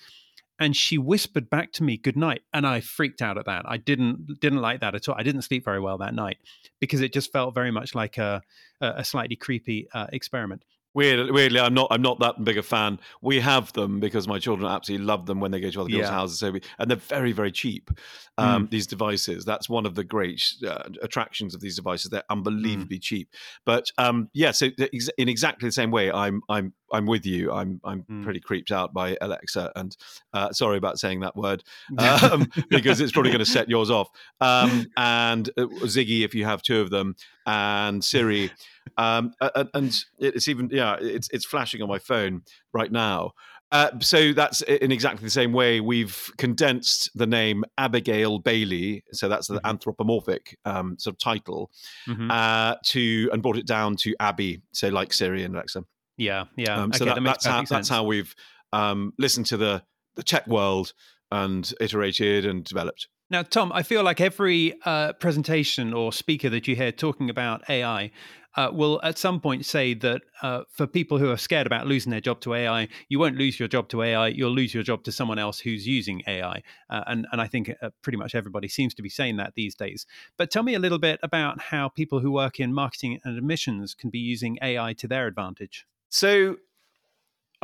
and 0.59 0.77
she 0.77 0.99
whispered 0.99 1.51
back 1.51 1.73
to 1.73 1.83
me 1.83 1.97
good 1.97 2.17
night, 2.17 2.43
and 2.53 2.67
I 2.67 2.81
freaked 2.81 3.23
out 3.23 3.39
at 3.39 3.47
that. 3.47 3.65
I 3.67 3.77
didn't 3.77 4.41
didn't 4.41 4.61
like 4.61 4.81
that 4.81 4.95
at 4.95 5.09
all. 5.09 5.15
I 5.19 5.23
didn't 5.23 5.43
sleep 5.43 5.65
very 5.65 5.81
well 5.81 5.99
that 5.99 6.15
night 6.15 6.39
because 6.81 7.01
it 7.01 7.13
just 7.13 7.33
felt 7.33 7.55
very 7.55 7.71
much 7.71 7.95
like 7.95 8.19
a 8.19 8.43
a 8.81 9.05
slightly 9.05 9.37
creepy 9.37 9.89
uh, 9.95 10.07
experiment. 10.13 10.65
Weird, 10.95 11.31
weirdly, 11.31 11.59
I'm 11.59 11.73
not. 11.73 11.89
I'm 11.91 12.03
not 12.03 12.21
that 12.21 12.45
big 12.45 12.59
a 12.59 12.63
fan. 12.63 13.01
We 13.23 13.41
have 13.41 13.73
them 13.73 13.99
because 13.99 14.29
my 14.29 14.39
children 14.39 14.71
absolutely 14.71 15.07
love 15.07 15.25
them 15.25 15.41
when 15.41 15.51
they 15.51 15.59
go 15.59 15.71
to 15.71 15.81
other 15.81 15.89
people's 15.89 16.09
yeah. 16.09 16.13
houses. 16.13 16.39
So 16.39 16.51
we, 16.51 16.61
and 16.79 16.91
they're 16.91 16.99
very, 16.99 17.33
very 17.33 17.51
cheap. 17.51 17.91
Um, 18.37 18.67
mm. 18.67 18.71
These 18.71 18.87
devices. 18.87 19.47
That's 19.47 19.71
one 19.71 19.87
of 19.87 19.95
the 19.95 20.05
great 20.05 20.45
uh, 20.67 20.85
attractions 21.01 21.55
of 21.55 21.63
these 21.63 21.77
devices. 21.77 22.11
They're 22.11 22.23
unbelievably 22.29 22.99
mm. 22.99 23.03
cheap. 23.03 23.29
But 23.65 23.91
um, 23.97 24.29
yeah, 24.35 24.51
so 24.51 24.69
in 25.17 25.29
exactly 25.29 25.67
the 25.67 25.73
same 25.73 25.91
way, 25.91 26.11
I'm 26.11 26.43
I'm 26.51 26.75
I'm 26.93 27.07
with 27.07 27.25
you. 27.25 27.51
I'm 27.51 27.81
I'm 27.85 28.03
mm. 28.03 28.23
pretty 28.23 28.41
creeped 28.41 28.71
out 28.71 28.93
by 28.93 29.17
Alexa, 29.23 29.73
and 29.75 29.97
uh, 30.35 30.53
sorry 30.53 30.77
about 30.77 30.99
saying 30.99 31.21
that 31.21 31.37
word 31.37 31.65
um, 31.99 32.51
because 32.69 33.01
it's 33.01 33.13
probably 33.13 33.31
going 33.31 33.45
to 33.45 33.51
set 33.51 33.69
yours 33.69 33.91
off. 33.91 34.11
Um, 34.43 34.87
and 34.97 35.49
uh, 35.57 35.67
Ziggy, 35.85 36.23
if 36.23 36.35
you 36.35 36.45
have 36.45 36.61
two 36.61 36.81
of 36.81 36.91
them, 36.91 37.17
and 37.47 38.03
Siri, 38.05 38.51
um, 38.97 39.33
and 39.75 40.05
it's 40.19 40.49
even 40.49 40.69
yeah, 40.73 40.97
it's 41.01 41.29
it's 41.33 41.45
flashing 41.45 41.83
on 41.83 41.89
my 41.89 41.99
phone 41.99 42.43
right 42.73 42.91
now. 42.91 43.33
Uh, 43.73 43.89
so 44.01 44.35
that's 44.35 44.61
in 44.61 44.93
exactly 44.93 45.25
the 45.25 45.31
same 45.31 45.55
way 45.55 45.81
we've 45.81 46.31
condensed 46.37 47.11
the 47.15 47.27
name 47.27 47.65
Abigail 47.79 48.39
Bailey, 48.39 49.03
so 49.13 49.31
that's 49.31 49.49
the 49.49 49.55
mm-hmm. 49.55 49.67
anthropomorphic 49.67 50.59
um, 50.67 50.99
sort 50.99 51.15
of 51.15 51.19
title, 51.19 51.71
mm-hmm. 52.07 52.31
uh, 52.31 52.75
to 52.85 53.31
and 53.33 53.43
brought 53.43 53.57
it 53.57 53.67
down 53.67 53.97
to 53.97 54.15
Abby, 54.21 54.61
so 54.73 54.89
like 54.89 55.13
Siri 55.13 55.43
and 55.43 55.55
Alexa. 55.55 55.85
Yeah, 56.19 56.45
yeah. 56.57 56.83
Um, 56.83 56.93
so 56.93 57.07
okay, 57.07 57.15
that, 57.15 57.15
that 57.15 57.25
that's 57.25 57.47
how 57.47 57.59
sense. 57.61 57.71
that's 57.71 57.89
how 57.89 58.05
we've 58.05 58.35
um, 58.75 59.15
listened 59.19 59.47
to 59.47 59.57
the 59.57 59.83
the 60.17 60.23
tech 60.23 60.47
world 60.47 60.93
and 61.31 61.73
iterated 61.81 62.45
and 62.45 62.65
developed. 62.65 63.09
Now, 63.33 63.43
Tom, 63.43 63.73
I 63.73 63.83
feel 63.83 64.03
like 64.03 64.21
every 64.21 64.75
uh, 64.85 65.15
presentation 65.15 65.95
or 65.95 66.13
speaker 66.13 66.51
that 66.51 66.69
you 66.69 66.77
hear 66.77 66.93
talking 66.93 67.31
about 67.31 67.63
AI 67.71 68.11
uh, 68.57 68.69
will 68.71 69.01
at 69.03 69.17
some 69.17 69.41
point 69.41 69.65
say 69.65 69.95
that 69.95 70.21
uh, 70.43 70.65
for 70.71 70.87
people 70.87 71.17
who 71.17 71.31
are 71.31 71.39
scared 71.39 71.67
about 71.67 71.87
losing 71.87 72.11
their 72.11 72.21
job 72.21 72.43
to 72.43 72.53
AI, 72.53 72.89
you 73.09 73.19
won't 73.19 73.39
lose 73.39 73.59
your 73.59 73.69
job 73.69 73.89
to 73.89 74.03
AI, 74.03 74.27
you'll 74.29 74.53
lose 74.53 74.75
your 74.75 74.83
job 74.83 75.03
to 75.05 75.13
someone 75.13 75.39
else 75.39 75.59
who's 75.59 75.87
using 75.87 76.23
AI. 76.27 76.63
Uh, 76.91 77.05
and, 77.07 77.27
and 77.33 77.41
I 77.41 77.47
think 77.47 77.71
uh, 77.81 77.89
pretty 78.03 78.19
much 78.19 78.35
everybody 78.35 78.69
seems 78.69 78.93
to 78.97 79.03
be 79.03 79.09
saying 79.09 79.39
that 79.39 79.55
these 79.55 79.75
days. 79.75 80.05
But 80.37 80.51
tell 80.51 80.63
me 80.63 80.75
a 80.75 80.79
little 80.79 80.99
bit 80.99 81.19
about 81.23 81.59
how 81.59 81.89
people 81.89 82.21
who 82.21 82.33
work 82.33 82.61
in 82.61 82.75
marketing 82.75 83.19
and 83.25 83.39
admissions 83.39 83.95
can 83.95 84.11
be 84.11 84.19
using 84.19 84.59
AI 84.61 84.93
to 84.93 85.09
their 85.09 85.27
advantage. 85.27 85.87
So 86.11 86.59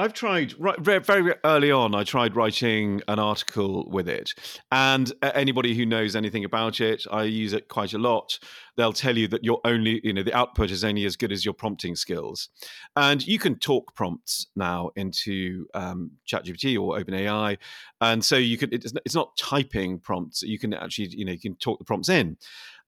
I've 0.00 0.12
tried 0.12 0.54
very, 0.78 1.34
early 1.44 1.72
on. 1.72 1.92
I 1.92 2.04
tried 2.04 2.36
writing 2.36 3.02
an 3.08 3.18
article 3.18 3.90
with 3.90 4.08
it, 4.08 4.32
and 4.70 5.12
anybody 5.22 5.74
who 5.74 5.84
knows 5.84 6.14
anything 6.14 6.44
about 6.44 6.80
it, 6.80 7.04
I 7.10 7.24
use 7.24 7.52
it 7.52 7.66
quite 7.66 7.94
a 7.94 7.98
lot. 7.98 8.38
They'll 8.76 8.92
tell 8.92 9.18
you 9.18 9.26
that 9.26 9.42
you're 9.42 9.60
only, 9.64 10.00
you 10.04 10.12
know, 10.12 10.22
the 10.22 10.32
output 10.32 10.70
is 10.70 10.84
only 10.84 11.04
as 11.04 11.16
good 11.16 11.32
as 11.32 11.44
your 11.44 11.52
prompting 11.52 11.96
skills, 11.96 12.48
and 12.94 13.26
you 13.26 13.40
can 13.40 13.56
talk 13.58 13.96
prompts 13.96 14.46
now 14.54 14.90
into 14.94 15.66
um, 15.74 16.12
ChatGPT 16.30 16.80
or 16.80 16.96
OpenAI, 16.96 17.58
and 18.00 18.24
so 18.24 18.36
you 18.36 18.56
can. 18.56 18.68
It's 18.72 19.14
not 19.16 19.36
typing 19.36 19.98
prompts. 19.98 20.42
You 20.42 20.60
can 20.60 20.74
actually, 20.74 21.08
you 21.08 21.24
know, 21.24 21.32
you 21.32 21.40
can 21.40 21.56
talk 21.56 21.80
the 21.80 21.84
prompts 21.84 22.08
in. 22.08 22.36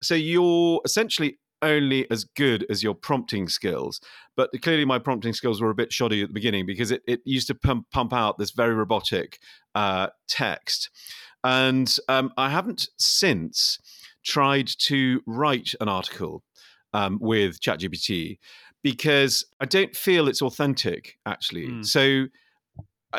So 0.03 0.13
you're 0.13 0.79
essentially 0.85 1.39
only 1.61 2.09
as 2.09 2.23
good 2.23 2.65
as 2.69 2.83
your 2.83 2.93
prompting 2.93 3.47
skills. 3.47 3.99
But 4.35 4.49
clearly, 4.61 4.85
my 4.85 4.99
prompting 4.99 5.33
skills 5.33 5.61
were 5.61 5.69
a 5.69 5.75
bit 5.75 5.91
shoddy 5.93 6.21
at 6.21 6.29
the 6.29 6.33
beginning 6.33 6.65
because 6.65 6.91
it, 6.91 7.01
it 7.07 7.21
used 7.25 7.47
to 7.47 7.55
pump, 7.55 7.87
pump 7.91 8.13
out 8.13 8.37
this 8.37 8.51
very 8.51 8.73
robotic 8.73 9.39
uh, 9.75 10.07
text. 10.27 10.89
And 11.43 11.93
um, 12.07 12.31
I 12.37 12.49
haven't 12.49 12.87
since 12.97 13.77
tried 14.25 14.67
to 14.79 15.21
write 15.25 15.73
an 15.79 15.87
article 15.87 16.43
um, 16.93 17.17
with 17.21 17.59
ChatGPT 17.61 18.37
because 18.83 19.45
I 19.59 19.65
don't 19.65 19.95
feel 19.95 20.27
it's 20.27 20.41
authentic, 20.41 21.17
actually. 21.25 21.67
Mm. 21.67 21.85
So 21.85 22.25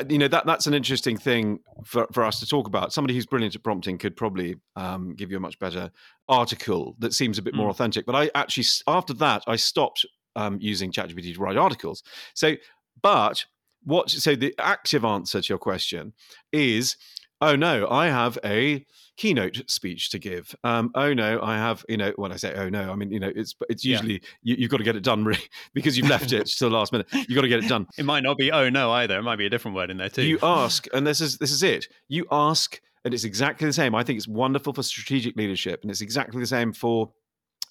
you 0.09 0.19
know 0.19 0.29
that 0.29 0.47
that's 0.47 0.67
an 0.67 0.75
interesting 0.75 1.17
thing 1.17 1.61
for, 1.85 2.07
for 2.13 2.25
us 2.25 2.39
to 2.41 2.47
talk 2.47 2.67
about. 2.67 2.93
Somebody 2.93 3.15
who's 3.15 3.27
brilliant 3.27 3.57
at 3.57 3.63
prompting 3.63 3.99
could 3.99 4.17
probably 4.17 4.57
um, 4.77 5.15
give 5.15 5.31
you 5.31 5.37
a 5.37 5.41
much 5.41 5.59
better 5.59 5.91
article 6.29 6.95
that 7.01 7.13
seems 7.13 7.39
a 7.39 7.43
bit 7.43 7.55
more 7.55 7.67
mm. 7.67 7.71
authentic. 7.71 8.07
But 8.07 8.15
I 8.15 8.31
actually 8.35 8.67
after 8.87 9.13
that 9.15 9.43
I 9.47 9.57
stopped 9.57 10.07
um, 10.37 10.59
using 10.61 10.93
ChatGPT 10.93 11.35
to 11.35 11.41
write 11.41 11.57
articles. 11.57 12.03
So, 12.35 12.55
but 13.03 13.45
what? 13.83 14.11
So 14.11 14.37
the 14.37 14.55
active 14.59 15.05
answer 15.05 15.41
to 15.41 15.49
your 15.49 15.59
question 15.59 16.13
is, 16.53 16.97
oh 17.41 17.57
no, 17.57 17.89
I 17.89 18.07
have 18.07 18.39
a 18.45 18.85
keynote 19.17 19.63
speech 19.67 20.11
to 20.11 20.19
give. 20.19 20.55
Um, 20.65 20.91
oh 20.95 21.13
no, 21.13 21.41
I 21.43 21.57
have, 21.57 21.85
you 21.89 21.97
know, 21.97 22.13
when 22.17 22.33
I 22.33 22.37
say 22.37 22.55
oh 22.55 22.69
no, 22.69 22.91
I 22.91 22.95
mean, 22.95 23.11
you 23.11 23.21
know, 23.21 23.33
it's 23.35 23.55
it's 23.69 23.85
usually 23.85 24.23
yeah. 24.43 24.57
you, 24.57 24.65
have 24.65 24.71
got 24.71 24.77
to 24.79 24.85
get 24.85 24.97
it 24.97 25.03
done 25.03 25.25
really, 25.25 25.43
because 25.75 25.97
you've 25.97 26.09
left 26.09 26.33
it 26.33 26.47
to 26.47 26.65
the 26.65 26.71
last 26.71 26.93
minute. 26.93 27.07
You've 27.13 27.35
got 27.35 27.43
to 27.43 27.49
get 27.49 27.65
it 27.65 27.69
done. 27.69 27.87
It 27.99 28.05
might 28.05 28.23
not 28.23 28.37
be 28.37 28.51
oh 28.53 28.69
no 28.69 28.91
either. 28.93 29.19
It 29.19 29.23
might 29.23 29.37
be 29.37 29.47
a 29.47 29.51
different 29.51 29.77
word 29.77 29.91
in 29.91 29.97
there 29.97 30.09
too. 30.09 30.23
You 30.23 30.39
ask, 30.43 30.87
and 30.93 31.07
this 31.07 31.21
is 31.21 31.39
this 31.39 31.51
is 31.51 31.63
it. 31.63 31.87
You 32.09 32.27
ask, 32.31 32.81
and 33.05 33.15
it's 33.15 33.25
exactly 33.25 33.67
the 33.67 33.73
same. 33.73 33.95
I 33.95 34.03
think 34.03 34.17
it's 34.17 34.29
wonderful 34.29 34.73
for 34.73 34.83
strategic 34.83 35.37
leadership, 35.37 35.83
and 35.83 35.91
it's 35.91 36.01
exactly 36.01 36.41
the 36.41 36.47
same 36.47 36.73
for 36.73 37.11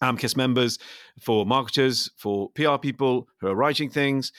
AMCIS 0.02 0.38
members, 0.38 0.80
for 1.20 1.46
marketers, 1.46 2.10
for 2.16 2.50
PR 2.52 2.78
people 2.78 3.28
who 3.40 3.48
are 3.48 3.56
writing 3.56 3.90
things. 3.90 4.32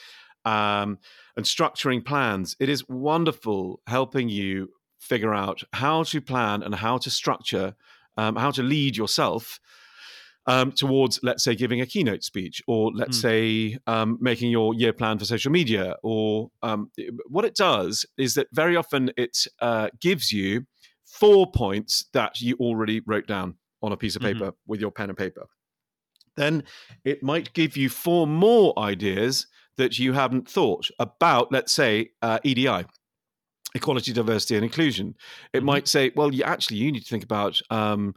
Um, 0.43 0.97
and 1.37 1.45
structuring 1.45 2.03
plans. 2.03 2.55
It 2.59 2.67
is 2.67 2.87
wonderful 2.89 3.79
helping 3.87 4.27
you 4.27 4.69
figure 5.01 5.33
out 5.33 5.63
how 5.73 6.03
to 6.03 6.21
plan 6.21 6.63
and 6.63 6.75
how 6.75 6.97
to 6.99 7.09
structure, 7.09 7.75
um, 8.17 8.35
how 8.35 8.51
to 8.51 8.63
lead 8.63 8.95
yourself 8.95 9.59
um, 10.45 10.71
towards, 10.71 11.19
let's 11.23 11.43
say, 11.43 11.55
giving 11.55 11.81
a 11.81 11.85
keynote 11.85 12.23
speech, 12.23 12.61
or 12.67 12.91
let's 12.93 13.17
mm. 13.17 13.21
say 13.21 13.77
um, 13.87 14.17
making 14.21 14.51
your 14.51 14.73
year 14.73 14.93
plan 14.93 15.17
for 15.17 15.25
social 15.25 15.51
media. 15.51 15.95
Or 16.03 16.51
um, 16.61 16.91
what 17.27 17.45
it 17.45 17.55
does 17.55 18.05
is 18.17 18.35
that 18.35 18.47
very 18.53 18.75
often 18.75 19.11
it 19.17 19.45
uh, 19.59 19.89
gives 19.99 20.31
you 20.31 20.65
four 21.03 21.51
points 21.51 22.05
that 22.13 22.39
you 22.39 22.55
already 22.59 23.01
wrote 23.05 23.27
down 23.27 23.55
on 23.81 23.91
a 23.91 23.97
piece 23.97 24.15
of 24.15 24.21
mm-hmm. 24.21 24.33
paper 24.33 24.51
mm-hmm. 24.51 24.71
with 24.71 24.79
your 24.79 24.91
pen 24.91 25.09
and 25.09 25.17
paper. 25.17 25.45
Then 26.37 26.63
it 27.03 27.21
might 27.21 27.53
give 27.53 27.75
you 27.75 27.89
four 27.89 28.25
more 28.25 28.77
ideas 28.79 29.47
that 29.77 29.99
you 29.99 30.13
haven't 30.13 30.47
thought 30.47 30.87
about, 30.99 31.51
let's 31.51 31.73
say, 31.73 32.11
uh, 32.21 32.39
EDI 32.43 32.85
equality, 33.75 34.13
diversity, 34.13 34.55
and 34.55 34.63
inclusion. 34.63 35.15
It 35.53 35.57
mm-hmm. 35.57 35.65
might 35.65 35.87
say, 35.87 36.11
well, 36.15 36.33
you 36.33 36.43
actually 36.43 36.77
you 36.77 36.91
need 36.91 37.03
to 37.03 37.09
think 37.09 37.23
about. 37.23 37.59
Um, 37.69 38.15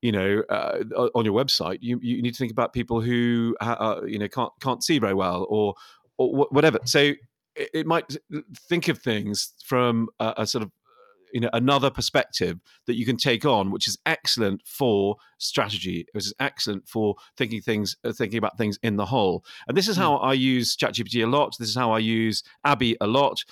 you 0.00 0.10
know, 0.10 0.42
uh, 0.48 0.82
on 1.14 1.24
your 1.24 1.32
website, 1.32 1.78
you, 1.80 1.96
you 2.02 2.20
need 2.22 2.32
to 2.32 2.38
think 2.38 2.50
about 2.50 2.72
people 2.72 3.00
who 3.00 3.56
uh, 3.60 4.00
you 4.04 4.18
know 4.18 4.26
can't 4.26 4.52
can't 4.60 4.82
see 4.82 4.98
very 4.98 5.14
well, 5.14 5.46
or 5.48 5.74
or 6.18 6.48
whatever. 6.50 6.80
So 6.84 7.12
it, 7.54 7.70
it 7.72 7.86
might 7.86 8.16
think 8.68 8.88
of 8.88 8.98
things 8.98 9.52
from 9.64 10.08
a, 10.18 10.34
a 10.38 10.46
sort 10.46 10.64
of 10.64 10.72
you 11.32 11.40
know 11.40 11.50
another 11.52 11.90
perspective 11.90 12.60
that 12.86 12.96
you 12.96 13.06
can 13.06 13.16
take 13.16 13.44
on 13.44 13.70
which 13.70 13.88
is 13.88 13.98
excellent 14.06 14.60
for 14.66 15.16
strategy 15.38 16.06
which 16.12 16.26
is 16.26 16.34
excellent 16.38 16.86
for 16.86 17.14
thinking 17.36 17.60
things 17.60 17.96
uh, 18.04 18.12
thinking 18.12 18.38
about 18.38 18.58
things 18.58 18.78
in 18.82 18.96
the 18.96 19.06
whole 19.06 19.44
and 19.66 19.76
this 19.76 19.88
is 19.88 19.96
how 19.96 20.18
mm. 20.18 20.24
i 20.24 20.32
use 20.32 20.76
chatgpt 20.76 21.22
a 21.22 21.26
lot 21.26 21.54
this 21.58 21.68
is 21.68 21.76
how 21.76 21.90
i 21.90 21.98
use 21.98 22.42
abby 22.64 22.96
a 23.00 23.06
lot 23.06 23.42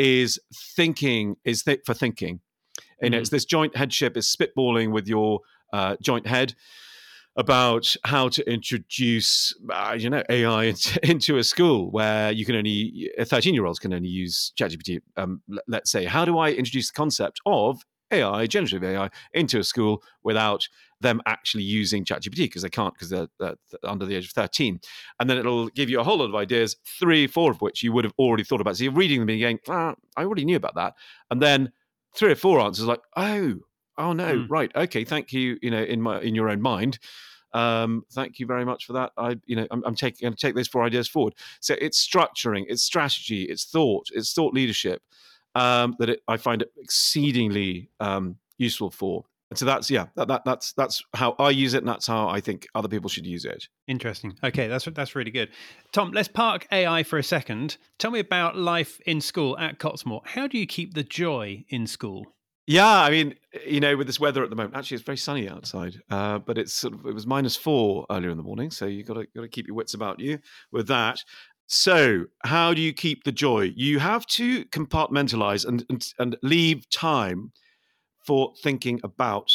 is 0.00 0.40
thinking 0.54 1.36
is 1.44 1.62
th- 1.62 1.82
for 1.84 1.94
thinking. 1.94 2.40
You 3.02 3.10
know, 3.10 3.16
mm-hmm. 3.16 3.20
it's 3.22 3.30
this 3.30 3.44
joint 3.44 3.76
headship 3.76 4.16
is 4.16 4.34
spitballing 4.34 4.92
with 4.92 5.06
your 5.06 5.40
uh, 5.72 5.96
joint 6.02 6.26
head 6.26 6.54
about 7.36 7.94
how 8.04 8.28
to 8.28 8.50
introduce, 8.50 9.54
uh, 9.72 9.96
you 9.98 10.10
know, 10.10 10.22
AI 10.28 10.64
into, 10.64 11.10
into, 11.10 11.38
a 11.38 11.44
school 11.44 11.90
where 11.90 12.32
you 12.32 12.44
can 12.44 12.56
only, 12.56 13.10
13 13.20 13.54
year 13.54 13.66
olds 13.66 13.78
can 13.78 13.92
only 13.92 14.08
use 14.08 14.52
ChatGPT. 14.58 15.00
Um, 15.16 15.42
let's 15.68 15.90
say, 15.90 16.04
how 16.04 16.24
do 16.24 16.38
I 16.38 16.50
introduce 16.50 16.88
the 16.88 16.94
concept 16.94 17.40
of 17.46 17.82
AI, 18.10 18.46
generative 18.46 18.82
AI, 18.82 19.08
into 19.32 19.58
a 19.58 19.64
school 19.64 20.02
without 20.22 20.68
them 21.00 21.22
actually 21.26 21.62
using 21.62 22.04
ChatGPT 22.04 22.40
because 22.40 22.62
they 22.62 22.68
can't 22.68 22.92
because 22.92 23.08
they're, 23.08 23.28
they're, 23.38 23.56
under 23.84 24.04
the 24.04 24.16
age 24.16 24.26
of 24.26 24.32
13. 24.32 24.80
And 25.18 25.30
then 25.30 25.38
it'll 25.38 25.68
give 25.68 25.88
you 25.88 26.00
a 26.00 26.04
whole 26.04 26.18
lot 26.18 26.28
of 26.28 26.34
ideas, 26.34 26.76
three, 26.98 27.26
four 27.26 27.50
of 27.50 27.60
which 27.60 27.82
you 27.82 27.92
would 27.92 28.04
have 28.04 28.14
already 28.18 28.44
thought 28.44 28.60
about. 28.60 28.76
So 28.76 28.84
you're 28.84 28.92
reading 28.92 29.20
them 29.20 29.28
and 29.28 29.40
going, 29.40 29.58
ah, 29.68 29.94
I 30.16 30.24
already 30.24 30.44
knew 30.44 30.56
about 30.56 30.74
that. 30.74 30.94
And 31.30 31.40
then 31.40 31.72
three 32.14 32.32
or 32.32 32.36
four 32.36 32.60
answers 32.60 32.86
like, 32.86 33.00
oh, 33.16 33.54
oh 33.96 34.12
no, 34.12 34.34
mm. 34.34 34.46
right, 34.48 34.70
okay, 34.74 35.04
thank 35.04 35.32
you. 35.32 35.58
You 35.62 35.70
know, 35.70 35.82
in 35.82 36.02
my 36.02 36.20
in 36.20 36.34
your 36.34 36.48
own 36.48 36.60
mind. 36.60 36.98
Um, 37.52 38.04
thank 38.12 38.38
you 38.38 38.46
very 38.46 38.64
much 38.64 38.86
for 38.86 38.92
that. 38.94 39.12
I, 39.16 39.38
you 39.46 39.56
know, 39.56 39.66
I'm, 39.70 39.82
I'm 39.84 39.94
taking 39.94 40.30
to 40.30 40.36
take 40.36 40.54
those 40.54 40.68
four 40.68 40.84
ideas 40.84 41.08
forward. 41.08 41.34
So 41.60 41.74
it's 41.80 42.06
structuring, 42.06 42.64
it's 42.68 42.82
strategy, 42.82 43.44
it's 43.44 43.64
thought, 43.64 44.08
it's 44.12 44.32
thought 44.32 44.54
leadership 44.54 45.02
um, 45.54 45.96
that 45.98 46.10
it, 46.10 46.22
I 46.28 46.36
find 46.36 46.62
it 46.62 46.72
exceedingly 46.78 47.90
um, 48.00 48.36
useful 48.58 48.90
for. 48.90 49.24
And 49.50 49.58
so 49.58 49.64
that's 49.64 49.90
yeah, 49.90 50.06
that, 50.14 50.28
that, 50.28 50.44
that's 50.44 50.72
that's 50.74 51.02
how 51.12 51.34
I 51.40 51.50
use 51.50 51.74
it, 51.74 51.78
and 51.78 51.88
that's 51.88 52.06
how 52.06 52.28
I 52.28 52.38
think 52.38 52.68
other 52.76 52.86
people 52.86 53.10
should 53.10 53.26
use 53.26 53.44
it. 53.44 53.66
Interesting. 53.88 54.38
Okay, 54.44 54.68
that's 54.68 54.84
that's 54.84 55.16
really 55.16 55.32
good. 55.32 55.50
Tom, 55.90 56.12
let's 56.12 56.28
park 56.28 56.68
AI 56.70 57.02
for 57.02 57.18
a 57.18 57.24
second. 57.24 57.76
Tell 57.98 58.12
me 58.12 58.20
about 58.20 58.56
life 58.56 59.00
in 59.06 59.20
school 59.20 59.58
at 59.58 59.80
Cottesmore. 59.80 60.24
How 60.24 60.46
do 60.46 60.56
you 60.56 60.66
keep 60.66 60.94
the 60.94 61.02
joy 61.02 61.64
in 61.68 61.88
school? 61.88 62.32
Yeah, 62.70 63.00
I 63.02 63.10
mean, 63.10 63.34
you 63.66 63.80
know, 63.80 63.96
with 63.96 64.06
this 64.06 64.20
weather 64.20 64.44
at 64.44 64.50
the 64.50 64.54
moment, 64.54 64.76
actually, 64.76 64.94
it's 64.94 65.04
very 65.04 65.18
sunny 65.18 65.48
outside, 65.48 66.00
uh, 66.08 66.38
but 66.38 66.56
it's 66.56 66.72
sort 66.72 66.94
of 66.94 67.04
it 67.04 67.12
was 67.12 67.26
minus 67.26 67.56
four 67.56 68.06
earlier 68.10 68.30
in 68.30 68.36
the 68.36 68.44
morning, 68.44 68.70
so 68.70 68.86
you 68.86 69.02
got 69.02 69.14
to 69.14 69.26
got 69.34 69.42
to 69.42 69.48
keep 69.48 69.66
your 69.66 69.74
wits 69.74 69.94
about 69.94 70.20
you 70.20 70.38
with 70.70 70.86
that. 70.86 71.18
So, 71.66 72.26
how 72.44 72.72
do 72.72 72.80
you 72.80 72.92
keep 72.92 73.24
the 73.24 73.32
joy? 73.32 73.72
You 73.74 73.98
have 73.98 74.24
to 74.38 74.64
compartmentalize 74.66 75.66
and 75.66 75.84
and, 75.90 76.14
and 76.20 76.36
leave 76.44 76.88
time 76.90 77.50
for 78.24 78.52
thinking 78.62 79.00
about 79.02 79.50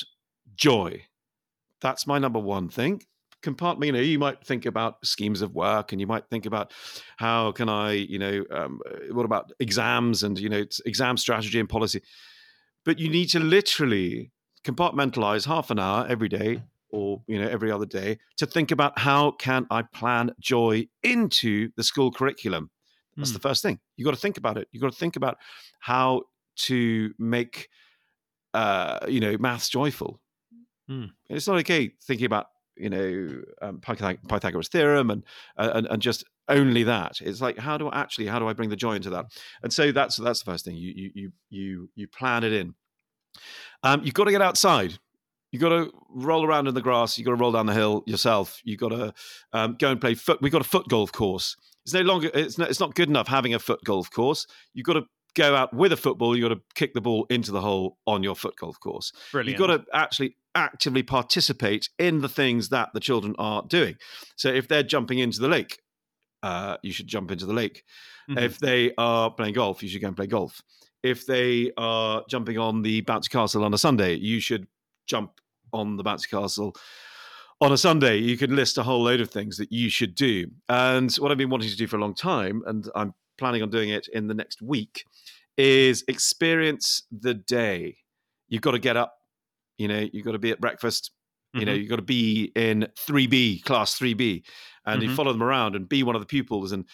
joy. 0.58 1.06
That's 1.80 2.06
my 2.06 2.19
number 2.19 2.39
one 2.39 2.67
thing. 2.67 3.01
Compartment, 3.41 3.88
you 3.88 3.93
know, 3.93 4.01
you 4.01 4.19
might 4.19 4.45
think 4.45 4.65
about 4.65 5.06
schemes 5.06 5.41
of 5.41 5.56
work, 5.56 5.93
and 5.93 6.01
you 6.01 6.08
might 6.08 6.28
think 6.30 6.45
about 6.45 6.73
how 7.15 7.54
can 7.54 7.69
I, 7.69 7.93
you 7.93 8.19
know, 8.19 8.43
um, 8.51 8.82
what 9.12 9.23
about 9.23 9.54
exams 9.62 10.23
and 10.23 10.38
you 10.38 10.49
know, 10.49 10.65
exam 10.86 11.15
strategy 11.15 11.62
and 11.62 11.69
policy. 11.69 12.01
But 12.86 13.00
you 13.00 13.10
need 13.10 13.30
to 13.30 13.39
literally 13.39 14.32
compartmentalize 14.63 15.45
half 15.45 15.69
an 15.69 15.80
hour 15.80 16.08
every 16.08 16.30
day 16.30 16.63
or 16.89 17.21
you 17.28 17.39
know 17.39 17.48
every 17.48 17.71
other 17.71 17.86
day 17.86 18.17
to 18.38 18.45
think 18.45 18.71
about 18.71 18.98
how 18.98 19.30
can 19.30 19.67
i 19.69 19.82
plan 19.82 20.32
joy 20.39 20.88
into 21.04 21.69
the 21.76 21.84
school 21.84 22.12
curriculum 22.12 22.71
that's 23.15 23.30
mm. 23.30 23.34
the 23.34 23.39
first 23.39 23.62
thing 23.62 23.80
you 23.95 24.04
got 24.04 24.13
to 24.13 24.19
think 24.19 24.38
about 24.38 24.58
it 24.58 24.67
you 24.71 24.80
got 24.80 24.91
to 24.91 24.98
think 24.98 25.15
about 25.15 25.38
how 25.82 26.21
to 26.56 27.13
make 27.19 27.69
uh, 28.56 29.00
you 29.08 29.19
know, 29.19 29.36
maths 29.38 29.67
joyful. 29.69 30.21
Mm. 30.89 31.12
It's 31.30 31.48
not 31.48 31.58
okay 31.58 31.91
thinking 32.04 32.26
about 32.26 32.48
you 32.78 32.89
know 32.89 33.41
um, 33.62 33.80
Pythag- 33.80 34.28
Pythagoras 34.28 34.69
theorem 34.69 35.10
and, 35.12 35.24
uh, 35.58 35.71
and 35.76 35.88
and 35.88 36.02
just 36.02 36.24
only 36.47 36.84
that. 36.84 37.19
It's 37.21 37.41
like 37.41 37.58
how 37.58 37.77
do 37.77 37.88
I 37.88 37.99
actually 37.99 38.27
how 38.27 38.39
do 38.39 38.47
I 38.47 38.53
bring 38.53 38.69
the 38.69 38.75
joy 38.75 38.93
into 38.93 39.10
that? 39.12 39.25
And 39.63 39.71
so 39.71 39.91
that's 39.91 40.17
that's 40.17 40.43
the 40.43 40.51
first 40.51 40.65
thing. 40.65 40.75
You 40.75 40.93
you 40.95 41.12
you 41.13 41.31
you 41.49 41.89
you 41.95 42.08
plan 42.08 42.43
it 42.43 42.53
in. 42.53 42.75
Um, 43.84 44.01
you've 44.03 44.13
got 44.13 44.25
to 44.25 44.31
get 44.31 44.41
outside. 44.41 44.97
You've 45.51 45.62
got 45.62 45.69
to 45.69 45.91
roll 46.10 46.45
around 46.45 46.67
in 46.67 46.73
the 46.73 46.81
grass. 46.81 47.17
You've 47.17 47.25
got 47.25 47.31
to 47.31 47.38
roll 47.38 47.51
down 47.51 47.65
the 47.65 47.73
hill 47.73 48.03
yourself. 48.05 48.60
You've 48.63 48.79
got 48.79 48.89
to 48.89 49.13
um, 49.53 49.77
go 49.79 49.91
and 49.91 50.01
play 50.01 50.15
foot. 50.15 50.41
We've 50.41 50.51
got 50.51 50.62
a 50.62 50.65
foot 50.65 50.88
golf 50.89 51.12
course. 51.12 51.55
It's 51.86 51.93
no 51.93 52.01
longer. 52.01 52.29
It's 52.34 52.58
not, 52.58 52.69
it's 52.69 52.79
not 52.79 52.95
good 52.95 53.10
enough 53.10 53.27
having 53.27 53.53
a 53.53 53.60
foot 53.60 53.84
golf 53.86 54.12
course. 54.12 54.47
You've 54.73 54.86
got 54.86 54.93
to 54.93 55.05
go 55.36 55.55
out 55.55 55.73
with 55.73 55.91
a 55.91 55.97
football, 55.97 56.36
you've 56.36 56.49
got 56.49 56.55
to 56.55 56.62
kick 56.73 56.93
the 56.93 57.01
ball 57.01 57.27
into 57.29 57.51
the 57.51 57.62
hole 57.62 57.97
on 58.08 58.23
your 58.23 58.36
foot 58.36 58.55
golf 58.55 58.79
course. 58.79 59.12
Brilliant. 59.31 59.60
You've 59.60 59.67
got 59.67 59.77
to 59.77 59.86
actually 59.93 60.38
actively 60.55 61.03
participate 61.03 61.89
in 61.99 62.21
the 62.21 62.29
things 62.29 62.69
that 62.69 62.89
the 62.93 62.99
children 62.99 63.36
are 63.38 63.63
doing. 63.67 63.95
So 64.38 64.49
if 64.49 64.67
they're 64.67 64.84
jumping 64.84 65.19
into 65.19 65.39
the 65.39 65.49
lake, 65.49 65.79
uh, 66.45 66.77
you 66.84 66.91
should 66.91 67.08
jump 67.08 67.31
into 67.31 67.45
the 67.45 67.53
lake. 67.53 67.84
Mm-hmm. 68.29 68.39
If 68.39 68.60
they 68.60 68.93
are 68.97 69.31
playing 69.31 69.53
golf, 69.55 69.81
you 69.81 69.89
should 69.89 70.01
go 70.01 70.08
and 70.08 70.15
play 70.15 70.27
golf. 70.27 70.62
If 71.03 71.25
they 71.25 71.71
are 71.77 72.23
jumping 72.29 72.58
on 72.58 72.81
the 72.81 73.01
bouncy 73.03 73.29
castle 73.29 73.63
on 73.63 73.73
a 73.73 73.77
Sunday, 73.77 74.15
you 74.15 74.39
should 74.39 74.67
jump 75.08 75.39
on 75.73 75.97
the 75.97 76.03
bouncy 76.03 76.29
castle 76.29 76.75
on 77.62 77.71
a 77.71 77.77
Sunday, 77.77 78.17
you 78.17 78.38
can 78.38 78.55
list 78.55 78.77
a 78.77 78.84
whole 78.84 79.03
load 79.03 79.21
of 79.21 79.29
things 79.29 79.58
that 79.58 79.71
you 79.71 79.89
should 79.89 80.13
do. 80.13 80.47
And 80.67 81.13
what 81.15 81.31
I've 81.31 81.38
been 81.38 81.49
wanting 81.49 81.69
to 81.69 81.75
do 81.75 81.88
for 81.88 81.97
a 81.97 82.01
long 82.01 82.13
time, 82.13 82.62
and 82.65 82.89
I'm 82.95 83.13
planning 83.38 83.62
on 83.63 83.69
doing 83.69 83.89
it 83.89 84.08
in 84.13 84.27
the 84.27 84.34
next 84.34 84.62
week, 84.62 85.05
is 85.58 86.03
experience 86.08 87.03
the 87.12 87.34
day. 87.34 87.97
You've 88.49 88.62
got 88.62 88.71
to 88.71 88.79
get 88.79 88.97
up, 88.97 89.15
you 89.77 89.88
know, 89.88 90.05
you've 90.12 90.25
got 90.25 90.34
to 90.34 90.39
be 90.39 90.51
at 90.51 90.60
breakfast, 90.60 91.12
you 91.56 91.62
mm-hmm. 91.62 91.68
know, 91.68 91.74
you've 91.74 91.89
got 91.89 91.96
to 91.96 92.02
be 92.02 92.52
in 92.56 92.88
3B, 93.08 93.63
class 93.63 93.98
3B, 93.98 94.44
and 94.86 95.02
mm-hmm. 95.02 95.10
you 95.10 95.15
follow 95.15 95.32
them 95.32 95.41
around 95.41 95.76
and 95.76 95.88
be 95.88 96.04
one 96.04 96.15
of 96.15 96.22
the 96.22 96.28
pupils 96.28 96.74
and 96.74 96.86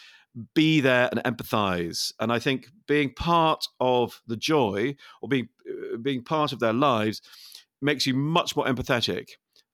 be 0.54 0.80
there 0.80 1.10
and 1.12 1.22
empathize. 1.24 2.14
And 2.20 2.32
I 2.32 2.40
think 2.40 2.68
being 2.88 3.14
part 3.14 3.66
of 3.80 4.22
the 4.28 4.38
joy 4.38 4.96
or 5.22 5.28
being 5.28 5.50
uh, 5.68 5.98
being 5.98 6.24
part 6.24 6.54
of 6.54 6.60
their 6.60 6.74
lives 6.74 7.22
makes 7.82 8.06
you 8.06 8.14
much 8.14 8.56
more 8.56 8.66
empathetic 8.66 9.30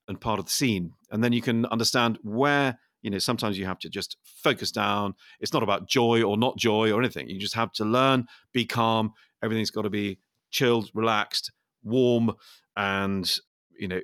and 0.08 0.21
part 0.21 0.39
of 0.39 0.45
the 0.45 0.52
scene. 0.52 0.93
And 1.12 1.21
then 1.23 1.34
you 1.34 1.41
can 1.41 1.65
understand 1.65 2.17
where 2.23 2.80
You 3.04 3.12
know, 3.12 3.19
sometimes 3.19 3.58
you 3.58 3.65
have 3.65 3.80
to 3.80 3.89
just 3.89 4.17
focus 4.23 4.71
down. 4.71 5.13
It's 5.39 5.54
not 5.54 5.63
about 5.63 5.88
joy 5.88 6.23
or 6.23 6.36
not 6.38 6.58
joy 6.58 6.91
or 6.91 7.00
anything. 7.00 7.30
You 7.30 7.39
just 7.39 7.54
have 7.54 7.71
to 7.73 7.86
learn, 7.86 8.26
be 8.54 8.65
calm. 8.65 9.13
Everything's 9.43 9.69
got 9.69 9.84
to 9.84 9.89
be 9.89 10.19
chilled, 10.50 10.89
relaxed, 10.93 11.52
warm, 11.84 12.34
and 12.76 13.39
you 13.79 13.87
know 13.87 13.99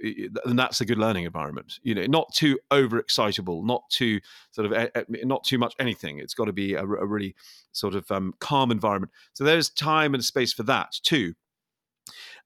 and 0.46 0.58
that's 0.58 0.82
a 0.82 0.86
good 0.86 0.98
learning 0.98 1.26
environment 1.26 1.80
you 1.84 1.96
know 1.96 2.06
not 2.06 2.34
too 2.34 2.60
overexcitable 2.72 3.64
not 3.64 3.84
too 3.90 4.20
sort 4.52 4.72
of 4.72 4.92
not 5.24 5.44
too 5.44 5.58
much 5.58 5.74
anything. 5.80 6.20
It's 6.20 6.34
got 6.34 6.46
to 6.46 6.54
be 6.54 6.74
a, 6.74 6.82
a 6.82 7.06
really 7.06 7.36
sort 7.72 7.96
of 7.96 8.10
um, 8.12 8.34
calm 8.40 8.72
environment. 8.72 9.12
So 9.34 9.44
there's 9.44 9.70
time 9.70 10.14
and 10.14 10.24
space 10.24 10.54
for 10.54 10.64
that 10.64 10.94
too. 11.04 11.34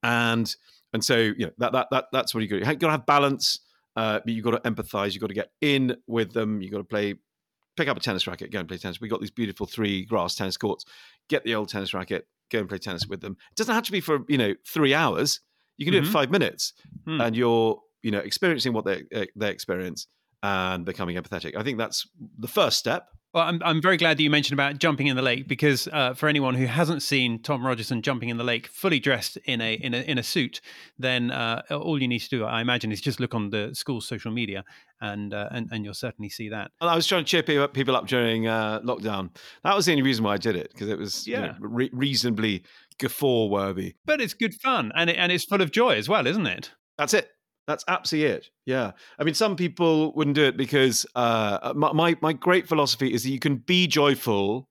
And 0.03 0.53
and 0.93 1.03
so 1.03 1.17
you 1.17 1.47
know 1.47 1.51
that 1.57 1.73
that, 1.73 1.87
that 1.91 2.05
that's 2.11 2.33
what 2.33 2.41
you 2.41 2.47
got 2.47 2.67
you've 2.67 2.79
got 2.79 2.87
to 2.87 2.91
have 2.91 3.05
balance 3.05 3.59
uh, 3.95 4.19
but 4.23 4.33
you've 4.33 4.45
got 4.45 4.51
to 4.51 4.69
empathize 4.69 5.13
you've 5.13 5.21
got 5.21 5.27
to 5.27 5.33
get 5.33 5.51
in 5.61 5.97
with 6.05 6.31
them 6.33 6.61
you've 6.61 6.71
got 6.71 6.77
to 6.77 6.83
play 6.83 7.15
pick 7.75 7.87
up 7.87 7.97
a 7.97 7.99
tennis 7.99 8.27
racket 8.27 8.51
go 8.51 8.59
and 8.59 8.67
play 8.67 8.77
tennis. 8.77 9.01
We've 9.01 9.11
got 9.11 9.21
these 9.21 9.31
beautiful 9.31 9.65
three 9.65 10.05
grass 10.05 10.35
tennis 10.35 10.57
courts. 10.57 10.85
Get 11.29 11.43
the 11.43 11.55
old 11.55 11.69
tennis 11.69 11.93
racket 11.93 12.27
go 12.49 12.59
and 12.59 12.69
play 12.69 12.77
tennis 12.77 13.07
with 13.07 13.21
them. 13.21 13.35
It 13.51 13.57
doesn't 13.57 13.73
have 13.73 13.83
to 13.83 13.91
be 13.91 14.01
for 14.01 14.19
you 14.27 14.37
know 14.37 14.53
three 14.65 14.93
hours 14.93 15.41
you 15.77 15.85
can 15.85 15.93
do 15.93 15.99
mm-hmm. 15.99 16.05
it 16.05 16.07
in 16.07 16.13
five 16.13 16.31
minutes, 16.31 16.73
hmm. 17.05 17.21
and 17.21 17.35
you're 17.35 17.79
you 18.01 18.11
know 18.11 18.19
experiencing 18.19 18.73
what 18.73 18.85
they 18.85 19.03
uh, 19.15 19.25
they 19.35 19.49
experience 19.49 20.07
and 20.43 20.85
becoming 20.85 21.15
empathetic. 21.15 21.55
I 21.55 21.63
think 21.63 21.77
that's 21.77 22.07
the 22.37 22.47
first 22.47 22.77
step. 22.77 23.09
Well, 23.33 23.45
I'm, 23.45 23.61
I'm 23.63 23.81
very 23.81 23.97
glad 23.97 24.17
that 24.17 24.23
you 24.23 24.29
mentioned 24.29 24.57
about 24.57 24.79
jumping 24.79 25.07
in 25.07 25.15
the 25.15 25.21
lake 25.21 25.47
because 25.47 25.87
uh, 25.91 26.13
for 26.13 26.29
anyone 26.29 26.55
who 26.55 26.65
hasn't 26.65 27.03
seen 27.03 27.41
Tom 27.41 27.63
Rogerson 27.63 28.01
jumping 28.01 28.29
in 28.29 28.37
the 28.37 28.43
lake 28.43 28.67
fully 28.67 28.99
dressed 28.99 29.37
in 29.45 29.59
a 29.61 29.73
in 29.73 29.93
a 29.93 29.97
in 29.97 30.17
a 30.17 30.23
suit, 30.23 30.61
then 30.97 31.29
uh, 31.29 31.61
all 31.69 32.01
you 32.01 32.07
need 32.07 32.19
to 32.19 32.29
do, 32.29 32.45
I 32.45 32.61
imagine, 32.61 32.91
is 32.91 33.01
just 33.01 33.19
look 33.19 33.35
on 33.35 33.49
the 33.49 33.75
school's 33.75 34.07
social 34.07 34.31
media, 34.31 34.63
and 35.01 35.33
uh, 35.33 35.49
and 35.51 35.67
and 35.71 35.83
you'll 35.83 35.93
certainly 35.93 36.29
see 36.29 36.49
that. 36.49 36.71
I 36.79 36.95
was 36.95 37.05
trying 37.05 37.25
to 37.25 37.29
cheer 37.29 37.43
people 37.43 37.63
up, 37.63 37.73
people 37.73 37.95
up 37.95 38.07
during 38.07 38.47
uh, 38.47 38.79
lockdown. 38.79 39.35
That 39.63 39.75
was 39.75 39.85
the 39.85 39.91
only 39.91 40.03
reason 40.03 40.23
why 40.23 40.33
I 40.33 40.37
did 40.37 40.55
it 40.55 40.71
because 40.71 40.87
it 40.87 40.97
was 40.97 41.27
yeah. 41.27 41.41
You 41.41 41.47
know, 41.47 41.55
re- 41.59 41.91
reasonably 41.91 42.63
guffaw 42.99 43.45
worthy. 43.47 43.95
But 44.05 44.21
it's 44.21 44.33
good 44.33 44.53
fun 44.55 44.91
and 44.95 45.09
it, 45.09 45.17
and 45.17 45.31
it's 45.31 45.45
full 45.45 45.61
of 45.61 45.71
joy 45.71 45.95
as 45.95 46.09
well, 46.09 46.27
isn't 46.27 46.47
it? 46.47 46.71
That's 46.97 47.13
it. 47.13 47.29
That's 47.67 47.83
absolutely 47.87 48.31
it. 48.31 48.49
Yeah. 48.65 48.91
I 49.19 49.23
mean, 49.25 49.33
some 49.33 49.55
people 49.55 50.13
wouldn't 50.13 50.35
do 50.35 50.45
it 50.45 50.55
because 50.55 51.05
uh, 51.15 51.73
my, 51.75 52.15
my, 52.21 52.33
great 52.33 52.67
philosophy 52.67 53.13
is 53.13 53.23
that 53.23 53.29
you 53.29 53.39
can 53.39 53.57
be 53.57 53.87
joyful 53.87 54.69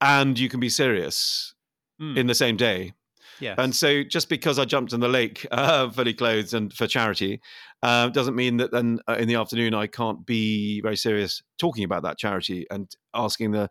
and 0.00 0.38
you 0.38 0.48
can 0.48 0.58
be 0.58 0.70
serious 0.70 1.54
mm. 2.00 2.16
in 2.16 2.26
the 2.26 2.34
same 2.34 2.56
day. 2.56 2.94
Yes. 3.38 3.56
And 3.58 3.74
so 3.74 4.02
just 4.02 4.28
because 4.28 4.58
I 4.58 4.64
jumped 4.64 4.92
in 4.92 5.00
the 5.00 5.08
lake 5.08 5.46
uh, 5.50 5.90
fully 5.90 6.14
clothed 6.14 6.54
and 6.54 6.72
for 6.72 6.86
charity 6.86 7.40
uh, 7.82 8.08
doesn't 8.08 8.36
mean 8.36 8.58
that 8.58 8.72
then 8.72 9.00
uh, 9.08 9.16
in 9.18 9.28
the 9.28 9.34
afternoon 9.34 9.74
I 9.74 9.86
can't 9.86 10.24
be 10.24 10.80
very 10.80 10.96
serious 10.96 11.42
talking 11.58 11.84
about 11.84 12.02
that 12.04 12.18
charity 12.18 12.66
and 12.70 12.90
asking 13.14 13.50
the, 13.50 13.68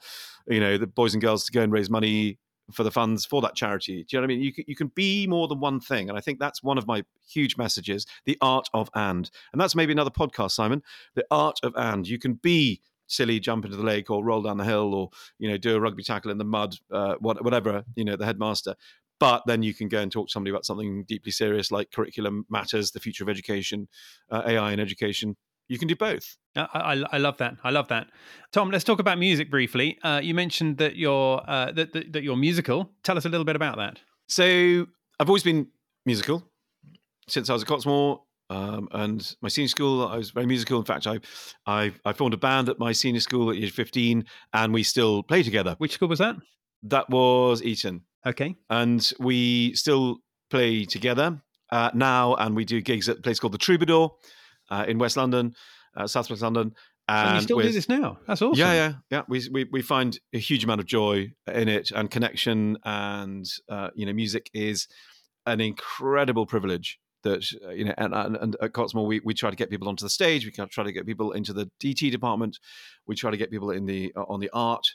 you 0.47 0.59
know, 0.59 0.77
the 0.77 0.87
boys 0.87 1.13
and 1.13 1.21
girls 1.21 1.45
to 1.45 1.51
go 1.51 1.61
and 1.61 1.71
raise 1.71 1.89
money 1.89 2.37
for 2.71 2.83
the 2.83 2.91
funds 2.91 3.25
for 3.25 3.41
that 3.41 3.55
charity. 3.55 4.03
Do 4.03 4.15
you 4.15 4.21
know 4.21 4.27
what 4.27 4.33
I 4.33 4.35
mean? 4.35 4.41
You 4.41 4.53
can, 4.53 4.63
you 4.67 4.75
can 4.75 4.87
be 4.87 5.27
more 5.27 5.47
than 5.47 5.59
one 5.59 5.79
thing. 5.79 6.09
And 6.09 6.17
I 6.17 6.21
think 6.21 6.39
that's 6.39 6.63
one 6.63 6.77
of 6.77 6.87
my 6.87 7.03
huge 7.27 7.57
messages 7.57 8.05
the 8.25 8.37
art 8.41 8.67
of 8.73 8.89
and. 8.95 9.29
And 9.51 9.61
that's 9.61 9.75
maybe 9.75 9.91
another 9.93 10.09
podcast, 10.09 10.51
Simon. 10.51 10.83
The 11.15 11.25
art 11.31 11.59
of 11.63 11.73
and. 11.75 12.07
You 12.07 12.19
can 12.19 12.33
be 12.35 12.81
silly, 13.07 13.39
jump 13.39 13.65
into 13.65 13.77
the 13.77 13.83
lake 13.83 14.09
or 14.09 14.23
roll 14.23 14.41
down 14.41 14.57
the 14.57 14.63
hill 14.63 14.93
or, 14.93 15.09
you 15.37 15.49
know, 15.49 15.57
do 15.57 15.75
a 15.75 15.79
rugby 15.79 16.03
tackle 16.03 16.31
in 16.31 16.37
the 16.37 16.45
mud, 16.45 16.75
uh, 16.91 17.15
whatever, 17.19 17.83
you 17.95 18.05
know, 18.05 18.15
the 18.15 18.25
headmaster. 18.25 18.75
But 19.19 19.43
then 19.45 19.61
you 19.61 19.73
can 19.73 19.87
go 19.87 19.99
and 19.99 20.11
talk 20.11 20.27
to 20.27 20.31
somebody 20.31 20.49
about 20.49 20.65
something 20.65 21.03
deeply 21.03 21.31
serious 21.31 21.71
like 21.71 21.91
curriculum 21.91 22.45
matters, 22.49 22.89
the 22.89 22.99
future 22.99 23.23
of 23.23 23.29
education, 23.29 23.87
uh, 24.31 24.41
AI 24.47 24.71
in 24.71 24.79
education, 24.79 25.35
you 25.71 25.79
can 25.79 25.87
do 25.87 25.95
both. 25.95 26.35
I, 26.57 26.67
I, 26.73 27.03
I, 27.13 27.17
love 27.17 27.37
that. 27.37 27.55
I 27.63 27.69
love 27.69 27.87
that. 27.87 28.07
Tom, 28.51 28.71
let's 28.71 28.83
talk 28.83 28.99
about 28.99 29.17
music 29.17 29.49
briefly. 29.49 29.97
Uh, 30.03 30.19
you 30.21 30.33
mentioned 30.33 30.77
that 30.79 30.97
you're 30.97 31.41
uh, 31.47 31.71
that, 31.71 31.93
that, 31.93 32.11
that 32.11 32.23
you're 32.23 32.35
musical. 32.35 32.91
Tell 33.03 33.17
us 33.17 33.23
a 33.23 33.29
little 33.29 33.45
bit 33.45 33.55
about 33.55 33.77
that. 33.77 33.97
So 34.27 34.85
I've 35.17 35.29
always 35.29 35.43
been 35.43 35.67
musical 36.05 36.43
since 37.29 37.49
I 37.49 37.53
was 37.53 37.63
at 37.63 37.69
Cottesmore. 37.69 38.19
Um, 38.49 38.89
and 38.91 39.33
my 39.41 39.47
senior 39.47 39.69
school, 39.69 40.05
I 40.05 40.17
was 40.17 40.31
very 40.31 40.45
musical. 40.45 40.77
In 40.77 40.83
fact, 40.83 41.07
I, 41.07 41.19
I, 41.65 41.93
I 42.03 42.11
formed 42.11 42.33
a 42.33 42.37
band 42.37 42.67
at 42.67 42.77
my 42.77 42.91
senior 42.91 43.21
school 43.21 43.49
at 43.49 43.55
age 43.55 43.71
15, 43.71 44.25
and 44.51 44.73
we 44.73 44.83
still 44.83 45.23
play 45.23 45.41
together. 45.41 45.75
Which 45.77 45.93
school 45.93 46.09
was 46.09 46.19
that? 46.19 46.35
That 46.83 47.09
was 47.09 47.63
Eton. 47.63 48.01
Okay. 48.25 48.57
And 48.69 49.09
we 49.21 49.73
still 49.75 50.17
play 50.49 50.83
together 50.83 51.41
uh, 51.71 51.91
now, 51.93 52.35
and 52.35 52.57
we 52.57 52.65
do 52.65 52.81
gigs 52.81 53.07
at 53.07 53.19
a 53.19 53.21
place 53.21 53.39
called 53.39 53.53
the 53.53 53.57
Troubadour, 53.57 54.09
uh, 54.71 54.85
in 54.87 54.97
West 54.97 55.17
London, 55.17 55.53
uh, 55.95 56.07
Southwest 56.07 56.41
London. 56.41 56.73
And, 57.07 57.27
and 57.27 57.35
you 57.35 57.41
still 57.41 57.57
with, 57.57 57.65
do 57.67 57.73
this 57.73 57.89
now. 57.89 58.19
That's 58.25 58.41
awesome. 58.41 58.59
Yeah, 58.59 58.73
yeah, 58.73 58.93
yeah. 59.09 59.21
We, 59.27 59.41
we 59.51 59.65
we 59.65 59.81
find 59.81 60.17
a 60.33 60.37
huge 60.37 60.63
amount 60.63 60.79
of 60.79 60.87
joy 60.87 61.33
in 61.53 61.67
it 61.67 61.91
and 61.91 62.09
connection, 62.09 62.77
and 62.85 63.45
uh, 63.67 63.89
you 63.95 64.05
know, 64.05 64.13
music 64.13 64.49
is 64.53 64.87
an 65.45 65.59
incredible 65.59 66.45
privilege. 66.45 66.99
That 67.23 67.45
uh, 67.65 67.71
you 67.71 67.85
know, 67.85 67.93
and, 67.97 68.13
and, 68.15 68.37
and 68.37 68.55
at 68.61 68.71
Cottesmore, 68.71 69.05
we, 69.05 69.19
we 69.25 69.33
try 69.33 69.49
to 69.49 69.55
get 69.55 69.69
people 69.69 69.89
onto 69.89 70.05
the 70.05 70.09
stage. 70.09 70.45
We 70.45 70.51
try 70.51 70.83
to 70.83 70.91
get 70.91 71.05
people 71.05 71.33
into 71.33 71.53
the 71.53 71.69
DT 71.83 72.11
department. 72.11 72.59
We 73.07 73.15
try 73.15 73.29
to 73.29 73.37
get 73.37 73.51
people 73.51 73.71
in 73.71 73.85
the 73.85 74.13
uh, 74.15 74.23
on 74.23 74.39
the 74.39 74.49
art, 74.53 74.85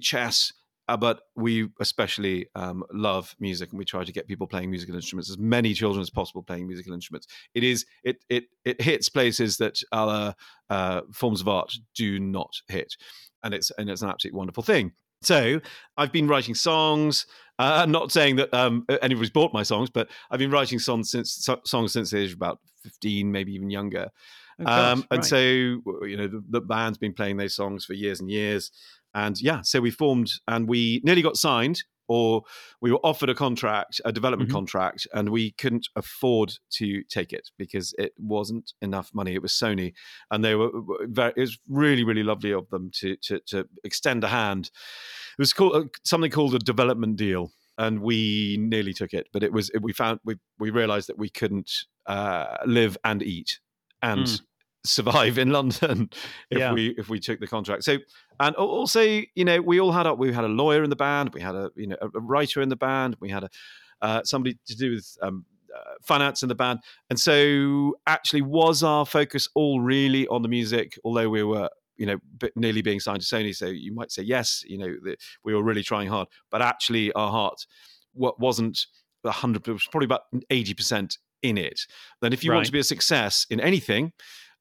chess, 0.00 0.52
uh, 0.92 0.96
but 0.96 1.22
we 1.34 1.68
especially 1.80 2.46
um, 2.54 2.84
love 2.92 3.34
music 3.40 3.70
and 3.70 3.78
we 3.78 3.84
try 3.84 4.04
to 4.04 4.12
get 4.12 4.28
people 4.28 4.46
playing 4.46 4.70
musical 4.70 4.94
instruments 4.94 5.30
as 5.30 5.38
many 5.38 5.72
children 5.72 6.02
as 6.02 6.10
possible 6.10 6.42
playing 6.42 6.66
musical 6.66 6.92
instruments 6.92 7.26
it 7.54 7.64
is 7.64 7.86
it 8.04 8.22
it 8.28 8.44
it 8.66 8.80
hits 8.80 9.08
places 9.08 9.56
that 9.56 9.78
other 9.92 10.34
uh, 10.68 11.00
forms 11.12 11.40
of 11.40 11.48
art 11.48 11.72
do 11.94 12.20
not 12.20 12.52
hit 12.68 12.94
and 13.42 13.54
it's 13.54 13.70
and 13.78 13.88
it's 13.88 14.02
an 14.02 14.10
absolutely 14.10 14.36
wonderful 14.36 14.62
thing 14.62 14.92
so 15.22 15.60
I've 15.96 16.10
been 16.10 16.26
writing 16.26 16.56
songs. 16.56 17.26
Uh, 17.56 17.86
not 17.86 18.10
saying 18.10 18.34
that 18.36 18.52
um, 18.52 18.84
anybody's 19.02 19.30
bought 19.30 19.52
my 19.52 19.62
songs, 19.62 19.88
but 19.88 20.08
I've 20.32 20.40
been 20.40 20.50
writing 20.50 20.80
songs 20.80 21.12
since 21.12 21.48
songs 21.64 21.92
since 21.92 22.10
the 22.10 22.18
age 22.18 22.30
of 22.30 22.36
about 22.38 22.58
fifteen, 22.82 23.30
maybe 23.30 23.54
even 23.54 23.70
younger. 23.70 24.10
Oh, 24.58 24.64
um, 24.66 25.06
and 25.10 25.18
right. 25.18 25.24
so 25.24 25.38
you 25.38 26.16
know 26.16 26.26
the, 26.26 26.42
the, 26.48 26.60
band's 26.60 26.98
been 26.98 27.12
playing 27.12 27.36
those 27.36 27.54
songs 27.54 27.84
for 27.84 27.94
years 27.94 28.20
and 28.20 28.30
years. 28.30 28.70
And 29.14 29.40
yeah, 29.40 29.62
so 29.62 29.80
we 29.80 29.90
formed 29.90 30.32
and 30.48 30.68
we 30.68 31.00
nearly 31.04 31.22
got 31.22 31.36
signed 31.36 31.82
or 32.08 32.42
we 32.80 32.92
were 32.92 33.00
offered 33.04 33.30
a 33.30 33.34
contract, 33.34 34.00
a 34.04 34.12
development 34.12 34.50
mm-hmm. 34.50 34.56
contract, 34.56 35.06
and 35.14 35.30
we 35.30 35.52
couldn't 35.52 35.88
afford 35.96 36.52
to 36.70 37.02
take 37.04 37.32
it 37.32 37.50
because 37.56 37.94
it 37.96 38.12
wasn't 38.18 38.72
enough 38.82 39.10
money. 39.14 39.34
It 39.34 39.42
was 39.42 39.52
Sony, 39.52 39.94
and 40.30 40.44
they 40.44 40.54
were 40.54 40.70
very. 41.04 41.32
It 41.36 41.40
was 41.40 41.58
really, 41.68 42.04
really 42.04 42.22
lovely 42.22 42.52
of 42.52 42.68
them 42.68 42.90
to 42.96 43.16
to, 43.16 43.40
to 43.46 43.66
extend 43.84 44.24
a 44.24 44.28
hand. 44.28 44.66
It 45.38 45.42
was 45.42 45.52
called 45.52 45.74
uh, 45.74 45.84
something 46.04 46.30
called 46.30 46.54
a 46.54 46.58
development 46.58 47.16
deal, 47.16 47.52
and 47.78 48.00
we 48.00 48.58
nearly 48.60 48.92
took 48.92 49.14
it, 49.14 49.28
but 49.32 49.42
it 49.42 49.52
was 49.52 49.70
we 49.80 49.92
found 49.92 50.20
we 50.24 50.36
we 50.58 50.70
realised 50.70 51.08
that 51.08 51.18
we 51.18 51.30
couldn't 51.30 51.72
uh, 52.06 52.56
live 52.66 52.98
and 53.04 53.22
eat 53.22 53.60
and 54.02 54.26
mm 54.26 54.40
survive 54.84 55.38
in 55.38 55.50
London 55.50 56.10
if 56.50 56.58
yeah. 56.58 56.72
we 56.72 56.94
if 56.98 57.08
we 57.08 57.20
took 57.20 57.40
the 57.40 57.46
contract. 57.46 57.84
So 57.84 57.98
and 58.40 58.54
also 58.56 59.02
you 59.02 59.44
know 59.44 59.60
we 59.60 59.80
all 59.80 59.92
had 59.92 60.06
a 60.06 60.14
we 60.14 60.32
had 60.32 60.44
a 60.44 60.48
lawyer 60.48 60.82
in 60.82 60.90
the 60.90 60.96
band, 60.96 61.32
we 61.34 61.40
had 61.40 61.54
a 61.54 61.70
you 61.76 61.86
know 61.86 61.96
a 62.00 62.20
writer 62.20 62.60
in 62.60 62.68
the 62.68 62.76
band, 62.76 63.16
we 63.20 63.30
had 63.30 63.44
a 63.44 63.48
uh, 64.00 64.22
somebody 64.24 64.58
to 64.66 64.76
do 64.76 64.90
with 64.92 65.16
um, 65.22 65.44
uh, 65.74 65.94
finance 66.02 66.42
in 66.42 66.48
the 66.48 66.54
band, 66.54 66.80
and 67.08 67.18
so 67.18 67.94
actually 68.06 68.42
was 68.42 68.82
our 68.82 69.06
focus 69.06 69.48
all 69.54 69.80
really 69.80 70.26
on 70.28 70.42
the 70.42 70.48
music, 70.48 70.98
although 71.04 71.28
we 71.28 71.42
were. 71.42 71.68
You 71.98 72.06
know, 72.06 72.50
nearly 72.56 72.82
being 72.82 72.98
signed 72.98 73.20
to 73.20 73.26
Sony, 73.26 73.54
so 73.54 73.66
you 73.66 73.94
might 73.94 74.10
say 74.10 74.22
yes. 74.22 74.64
You 74.66 74.78
know, 74.78 74.96
we 75.44 75.54
were 75.54 75.62
really 75.62 75.84
trying 75.84 76.08
hard, 76.08 76.26
but 76.50 76.60
actually, 76.60 77.12
our 77.12 77.30
heart 77.30 77.66
what 78.12 78.40
wasn't 78.40 78.86
hundred. 79.24 79.68
It 79.68 79.72
was 79.72 79.86
probably 79.88 80.06
about 80.06 80.22
eighty 80.50 80.74
percent 80.74 81.18
in 81.42 81.58
it. 81.58 81.82
Then, 82.20 82.32
if 82.32 82.42
you 82.42 82.50
right. 82.50 82.56
want 82.56 82.66
to 82.66 82.72
be 82.72 82.80
a 82.80 82.84
success 82.84 83.46
in 83.50 83.60
anything, 83.60 84.12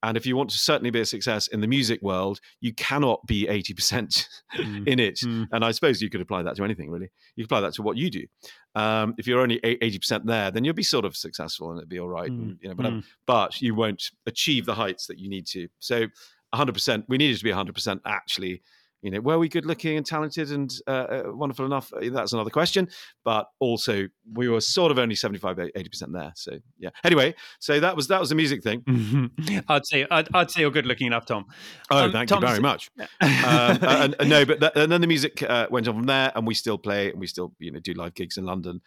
and 0.03 0.17
if 0.17 0.25
you 0.25 0.35
want 0.35 0.49
to 0.49 0.57
certainly 0.57 0.89
be 0.89 0.99
a 0.99 1.05
success 1.05 1.47
in 1.47 1.61
the 1.61 1.67
music 1.67 2.01
world, 2.01 2.39
you 2.59 2.73
cannot 2.73 3.25
be 3.27 3.45
80% 3.45 4.27
mm. 4.55 4.87
in 4.87 4.99
it. 4.99 5.19
Mm. 5.19 5.47
And 5.51 5.63
I 5.63 5.71
suppose 5.71 6.01
you 6.01 6.09
could 6.09 6.21
apply 6.21 6.41
that 6.43 6.55
to 6.55 6.63
anything, 6.63 6.89
really. 6.89 7.09
You 7.35 7.43
could 7.43 7.51
apply 7.51 7.61
that 7.61 7.73
to 7.75 7.83
what 7.83 7.97
you 7.97 8.09
do. 8.09 8.25
Um, 8.73 9.13
if 9.17 9.27
you're 9.27 9.41
only 9.41 9.59
80% 9.59 10.25
there, 10.25 10.49
then 10.49 10.63
you'll 10.63 10.73
be 10.73 10.83
sort 10.83 11.05
of 11.05 11.15
successful 11.15 11.69
and 11.69 11.77
it'd 11.77 11.89
be 11.89 11.99
all 11.99 12.09
right. 12.09 12.31
Mm. 12.31 12.41
And, 12.41 12.57
you 12.61 12.69
know, 12.69 12.75
but, 12.75 12.85
mm. 12.85 13.03
but 13.27 13.61
you 13.61 13.75
won't 13.75 14.09
achieve 14.25 14.65
the 14.65 14.75
heights 14.75 15.05
that 15.07 15.19
you 15.19 15.29
need 15.29 15.45
to. 15.47 15.67
So 15.79 16.07
100%, 16.55 17.03
we 17.07 17.17
needed 17.17 17.37
to 17.37 17.43
be 17.43 17.51
100% 17.51 17.99
actually 18.05 18.63
you 19.01 19.09
know, 19.09 19.19
were 19.19 19.39
we 19.39 19.49
good 19.49 19.65
looking 19.65 19.97
and 19.97 20.05
talented 20.05 20.51
and 20.51 20.71
uh, 20.87 20.91
uh, 20.91 21.23
wonderful 21.27 21.65
enough? 21.65 21.91
Uh, 21.91 22.09
that's 22.11 22.33
another 22.33 22.51
question. 22.51 22.87
But 23.23 23.47
also, 23.59 24.07
we 24.33 24.47
were 24.47 24.61
sort 24.61 24.91
of 24.91 24.99
only 24.99 25.15
75, 25.15 25.57
80% 25.57 26.13
there. 26.13 26.31
So, 26.35 26.59
yeah. 26.77 26.89
Anyway, 27.03 27.33
so 27.59 27.79
that 27.79 27.95
was 27.95 28.07
that 28.09 28.19
was 28.19 28.29
the 28.29 28.35
music 28.35 28.63
thing. 28.63 29.31
I'd 29.67 29.85
say 29.85 30.05
I'd, 30.09 30.27
I'd, 30.33 30.51
say 30.51 30.61
you're 30.61 30.71
good 30.71 30.85
looking 30.85 31.07
enough, 31.07 31.25
Tom. 31.25 31.45
Oh, 31.89 32.05
um, 32.05 32.11
thank 32.11 32.29
Tom's... 32.29 32.43
you 32.43 32.47
very 32.47 32.59
much. 32.59 32.91
um, 32.99 33.07
and, 33.21 34.15
and, 34.19 34.29
no, 34.29 34.45
but 34.45 34.59
that, 34.59 34.77
and 34.77 34.91
then 34.91 35.01
the 35.01 35.07
music 35.07 35.41
uh, 35.43 35.67
went 35.71 35.87
on 35.87 35.95
from 35.95 36.05
there, 36.05 36.31
and 36.35 36.45
we 36.45 36.53
still 36.53 36.77
play 36.77 37.09
and 37.09 37.19
we 37.19 37.27
still 37.27 37.53
you 37.57 37.71
know 37.71 37.79
do 37.79 37.93
live 37.93 38.13
gigs 38.13 38.37
in 38.37 38.45
London. 38.45 38.81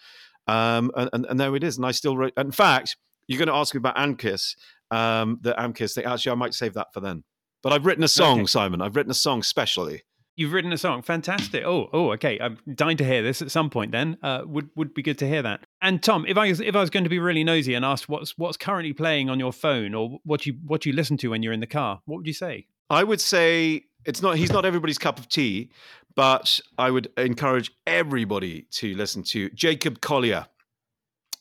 Um, 0.47 0.93
and, 0.95 1.11
and, 1.13 1.27
and 1.27 1.41
there 1.41 1.57
it 1.57 1.65
is. 1.65 1.77
And 1.77 1.87
I 1.87 1.91
still 1.91 2.17
wrote. 2.17 2.33
In 2.37 2.53
fact, 2.53 2.97
you're 3.27 3.39
going 3.39 3.49
to 3.49 3.55
ask 3.55 3.75
me 3.75 3.79
about 3.79 3.97
AMCIS, 3.97 4.55
um, 4.93 5.39
the 5.41 5.55
AMCIS 5.55 5.95
thing. 5.95 6.05
Actually, 6.05 6.33
I 6.33 6.37
might 6.37 6.55
save 6.55 6.75
that 6.75 6.93
for 6.93 7.01
then 7.01 7.25
But 7.65 7.73
I've 7.73 7.87
written 7.87 8.05
a 8.05 8.09
song, 8.09 8.41
okay. 8.41 8.47
Simon. 8.47 8.83
I've 8.83 8.95
written 8.95 9.11
a 9.11 9.15
song 9.15 9.43
specially. 9.43 10.03
You've 10.37 10.53
written 10.53 10.71
a 10.73 10.77
song, 10.77 11.01
fantastic. 11.01 11.65
Oh, 11.65 11.89
oh, 11.95 12.13
okay. 12.13 12.39
I'm 12.39 12.59
dying 12.75 12.99
to 12.99 13.05
hear 13.05 13.23
this 13.23 13.41
at 13.41 13.51
some 13.51 13.71
point. 13.71 13.91
Then 13.91 14.19
uh, 14.23 14.43
would 14.45 14.69
would 14.77 14.93
be 14.93 15.03
good 15.03 15.17
to 15.19 15.29
hear 15.29 15.43
that. 15.43 15.65
And 15.81 16.03
Tom, 16.03 16.27
if 16.29 16.37
I 16.37 16.49
was 16.49 16.61
if 16.61 16.77
I 16.77 16.81
was 16.81 16.91
going 16.91 17.05
to 17.05 17.11
be 17.11 17.19
really 17.19 17.43
nosy 17.43 17.73
and 17.73 17.83
asked 17.83 18.07
what's 18.07 18.37
what's 18.37 18.59
currently 18.59 18.93
playing 18.93 19.31
on 19.31 19.41
your 19.41 19.53
phone 19.53 19.95
or 19.95 20.19
what 20.25 20.45
you 20.45 20.57
what 20.67 20.85
you 20.85 20.93
listen 20.93 21.17
to 21.19 21.31
when 21.31 21.43
you're 21.43 21.55
in 21.55 21.61
the 21.61 21.67
car, 21.67 22.03
what 22.05 22.19
would 22.19 22.27
you 22.27 22.35
say? 22.35 22.67
I 22.91 23.03
would 23.03 23.21
say 23.21 23.85
it's 24.05 24.21
not. 24.21 24.37
He's 24.37 24.53
not 24.53 24.67
everybody's 24.67 24.99
cup 24.99 25.19
of 25.19 25.31
tea, 25.31 25.71
but 26.15 26.61
I 26.77 26.91
would 26.91 27.09
encourage 27.17 27.73
everybody 27.87 28.67
to 28.73 28.95
listen 28.95 29.23
to 29.25 29.49
Jacob 29.51 30.03
Collier. 30.03 30.47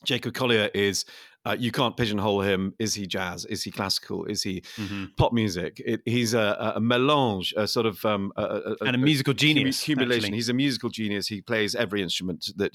Jacob 0.04 0.32
Collier 0.32 0.70
is 0.72 1.04
uh, 1.46 1.56
you 1.58 1.70
can't 1.70 1.96
pigeonhole 1.96 2.40
him. 2.40 2.74
Is 2.78 2.94
he 2.94 3.06
jazz? 3.06 3.44
Is 3.46 3.62
he 3.62 3.70
classical? 3.70 4.24
Is 4.24 4.42
he 4.42 4.62
mm-hmm. 4.76 5.06
pop 5.16 5.32
music? 5.32 5.80
It, 5.84 6.00
he's 6.04 6.34
a, 6.34 6.72
a, 6.76 6.80
melange, 6.80 7.52
a 7.56 7.66
sort 7.66 7.86
of 7.86 8.04
um, 8.04 8.32
a, 8.36 8.42
a, 8.42 8.76
and 8.86 8.94
a 8.94 8.98
musical 8.98 9.34
genius. 9.34 9.82
Accumulation. 9.82 10.32
He's 10.32 10.48
a 10.48 10.54
musical 10.54 10.90
genius. 10.90 11.26
He 11.26 11.40
plays 11.40 11.74
every 11.74 12.02
instrument 12.02 12.50
that 12.56 12.72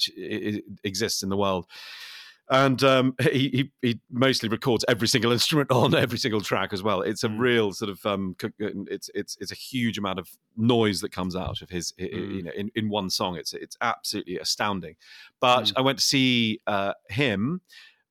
exists 0.84 1.24
in 1.24 1.30
the 1.30 1.38
world 1.38 1.66
and 2.52 2.84
um, 2.84 3.16
he, 3.32 3.50
he, 3.50 3.72
he 3.82 4.00
mostly 4.12 4.50
records 4.50 4.84
every 4.88 5.08
single 5.08 5.32
instrument 5.32 5.72
on 5.72 5.94
every 5.94 6.18
single 6.18 6.42
track 6.42 6.74
as 6.74 6.82
well. 6.82 7.02
It's 7.02 7.24
a 7.24 7.30
mm. 7.30 7.40
real 7.40 7.74
sort 7.74 7.92
of 7.92 8.04
um, 8.06 8.36
it's 8.60 9.10
it's 9.14 9.38
it's 9.40 9.52
a 9.52 9.56
huge 9.56 9.98
amount 9.98 10.20
of 10.20 10.30
noise 10.58 11.00
that 11.02 11.12
comes 11.12 11.36
out 11.36 11.62
of 11.62 11.70
his 11.70 11.94
mm. 12.00 12.36
you 12.36 12.44
know 12.44 12.52
in, 12.56 12.72
in 12.76 12.90
one 12.90 13.10
song. 13.10 13.36
It's 13.36 13.54
it's 13.54 13.78
absolutely 13.82 14.40
astounding. 14.40 14.96
But 15.40 15.66
mm. 15.66 15.74
I 15.78 15.82
went 15.82 16.00
to 16.00 16.04
see 16.04 16.60
uh, 16.66 16.94
him 17.10 17.62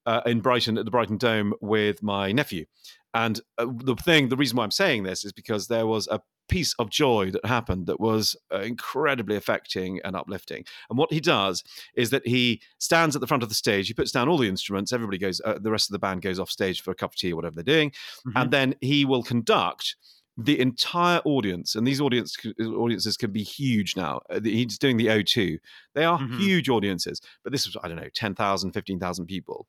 uh, 0.09 0.23
in 0.25 0.41
Brighton 0.41 0.79
at 0.79 0.87
the 0.87 0.91
Brighton 0.91 1.19
Dome 1.19 1.53
with 1.61 2.03
my 2.03 2.33
nephew. 2.33 2.65
And 3.13 3.41
uh, 3.59 3.67
the 3.85 3.95
thing, 3.95 4.31
the 4.31 4.37
reason 4.37 4.57
why 4.57 4.65
I'm 4.65 4.71
saying 4.71 5.03
this 5.03 5.23
is 5.23 5.33
because 5.33 5.69
there 5.69 5.87
was 5.87 6.09
a 6.09 6.21
piece 6.49 6.75
of 6.79 6.89
joy 6.89 7.31
that 7.31 7.45
happened 7.45 7.87
that 7.87 8.01
was 8.01 8.35
uh, 8.51 8.61
incredibly 8.61 9.37
affecting 9.37 10.01
and 10.05 10.17
uplifting. 10.17 10.65
And 10.89 10.99
what 10.99 11.13
he 11.13 11.21
does 11.21 11.63
is 11.95 12.09
that 12.09 12.27
he 12.27 12.63
stands 12.79 13.15
at 13.15 13.21
the 13.21 13.27
front 13.27 13.43
of 13.43 13.51
the 13.51 13.55
stage, 13.55 13.87
he 13.87 13.93
puts 13.93 14.11
down 14.11 14.31
all 14.31 14.39
the 14.39 14.49
instruments, 14.49 14.95
everybody 14.95 15.19
goes, 15.19 15.43
uh, 15.45 15.59
the 15.61 15.71
rest 15.71 15.91
of 15.91 15.93
the 15.93 15.99
band 15.99 16.23
goes 16.23 16.41
off 16.41 16.51
stage 16.51 16.81
for 16.81 16.91
a 16.91 16.95
cup 16.95 17.13
of 17.13 17.17
tea 17.17 17.33
or 17.35 17.37
whatever 17.37 17.57
they're 17.57 17.75
doing, 17.75 17.91
mm-hmm. 17.91 18.39
and 18.39 18.51
then 18.51 18.75
he 18.81 19.05
will 19.05 19.23
conduct 19.23 19.97
the 20.39 20.59
entire 20.61 21.21
audience, 21.25 21.75
and 21.75 21.85
these 21.85 22.01
audience, 22.01 22.37
audiences 22.61 23.17
can 23.17 23.33
be 23.33 23.43
huge 23.43 23.97
now. 23.97 24.21
Uh, 24.31 24.39
he's 24.43 24.79
doing 24.79 24.97
the 24.97 25.09
O2. 25.09 25.59
They 25.97 26.05
are 26.05 26.19
mm-hmm. 26.19 26.39
huge 26.39 26.69
audiences, 26.69 27.21
but 27.43 27.53
this 27.53 27.67
was, 27.67 27.77
I 27.83 27.89
don't 27.89 27.97
know, 27.97 28.09
10,000, 28.15 28.73
15,000 28.73 29.27
people, 29.27 29.67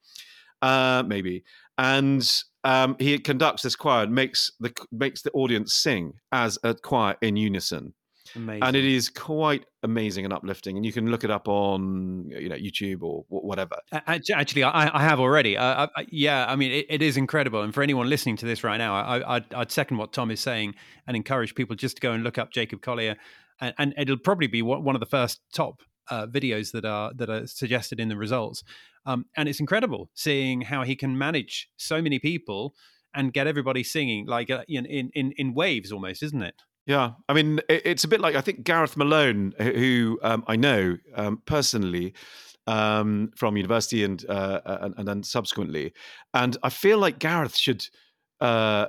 uh, 0.62 1.04
maybe. 1.08 1.44
And 1.80 2.32
um, 2.64 2.96
he 3.00 3.18
conducts 3.18 3.64
this 3.64 3.76
choir 3.76 4.04
and 4.04 4.14
makes 4.14 4.52
the 4.60 4.72
makes 4.92 5.24
the 5.24 5.32
audience 5.32 5.74
sing 5.74 6.14
as 6.32 6.60
a 6.64 6.76
choir 6.76 7.16
in 7.20 7.36
unison. 7.36 7.96
Amazing. 8.36 8.64
And 8.64 8.76
it 8.76 8.86
is 8.86 9.10
quite 9.10 9.66
amazing 9.84 10.26
and 10.26 10.34
uplifting. 10.34 10.78
And 10.78 10.86
you 10.86 10.92
can 10.92 11.10
look 11.10 11.24
it 11.24 11.32
up 11.32 11.48
on 11.48 12.30
you 12.30 12.50
know 12.50 12.56
YouTube 12.56 13.02
or 13.02 13.26
whatever. 13.30 13.78
Actually, 13.92 14.64
I, 14.64 14.98
I 14.98 15.02
have 15.02 15.20
already. 15.20 15.58
Uh, 15.58 15.88
I, 15.96 16.06
yeah, 16.12 16.46
I 16.48 16.56
mean, 16.56 16.72
it, 16.72 16.86
it 16.90 17.02
is 17.02 17.18
incredible. 17.18 17.62
And 17.62 17.74
for 17.74 17.82
anyone 17.82 18.10
listening 18.10 18.38
to 18.38 18.46
this 18.46 18.64
right 18.64 18.78
now, 18.78 18.96
I, 18.96 19.36
I'd, 19.36 19.54
I'd, 19.54 19.72
second 19.72 19.98
what 19.98 20.14
Tom 20.14 20.32
is 20.32 20.40
saying 20.40 20.76
and 21.08 21.16
encourage 21.16 21.56
people 21.56 21.76
just 21.76 21.98
to 21.98 22.02
go 22.02 22.12
and 22.12 22.24
look 22.24 22.38
up 22.38 22.52
Jacob 22.52 22.82
Collier. 22.82 23.16
And, 23.62 23.74
and 23.78 23.94
it'll 23.98 24.18
probably 24.18 24.48
be 24.48 24.62
one 24.62 24.96
of 24.96 25.00
the 25.00 25.06
first 25.06 25.42
top 25.54 25.82
uh, 26.10 26.28
videos 26.28 26.72
that 26.72 26.86
are 26.86 27.14
that 27.16 27.30
are 27.30 27.48
suggested 27.48 28.00
in 28.00 28.10
the 28.10 28.18
results. 28.18 28.64
Um, 29.06 29.26
and 29.36 29.48
it's 29.48 29.60
incredible 29.60 30.10
seeing 30.14 30.62
how 30.62 30.84
he 30.84 30.96
can 30.96 31.18
manage 31.18 31.70
so 31.78 32.02
many 32.02 32.20
people 32.20 32.74
and 33.14 33.34
get 33.34 33.48
everybody 33.48 33.84
singing 33.84 34.28
like 34.28 34.50
uh, 34.50 34.64
in, 34.68 34.86
in 34.86 35.32
in 35.38 35.54
waves 35.54 35.92
almost, 35.92 36.24
isn't 36.24 36.42
it? 36.42 36.56
Yeah, 36.90 37.12
I 37.30 37.34
mean, 37.34 37.60
it's 37.70 38.04
a 38.04 38.08
bit 38.08 38.20
like 38.20 38.34
I 38.34 38.42
think 38.42 38.64
Gareth 38.64 38.98
Malone, 38.98 39.54
who 39.60 40.18
um, 40.24 40.44
I 40.48 40.56
know 40.56 40.98
um, 41.14 41.40
personally 41.46 42.16
um, 42.66 43.32
from 43.36 43.56
university 43.58 44.04
and, 44.04 44.26
uh, 44.28 44.62
and, 44.66 44.96
and 44.98 45.08
then 45.08 45.22
subsequently, 45.22 45.94
and 46.34 46.58
I 46.64 46.70
feel 46.70 46.98
like 46.98 47.20
Gareth 47.20 47.56
should. 47.56 47.86
Uh, 48.42 48.88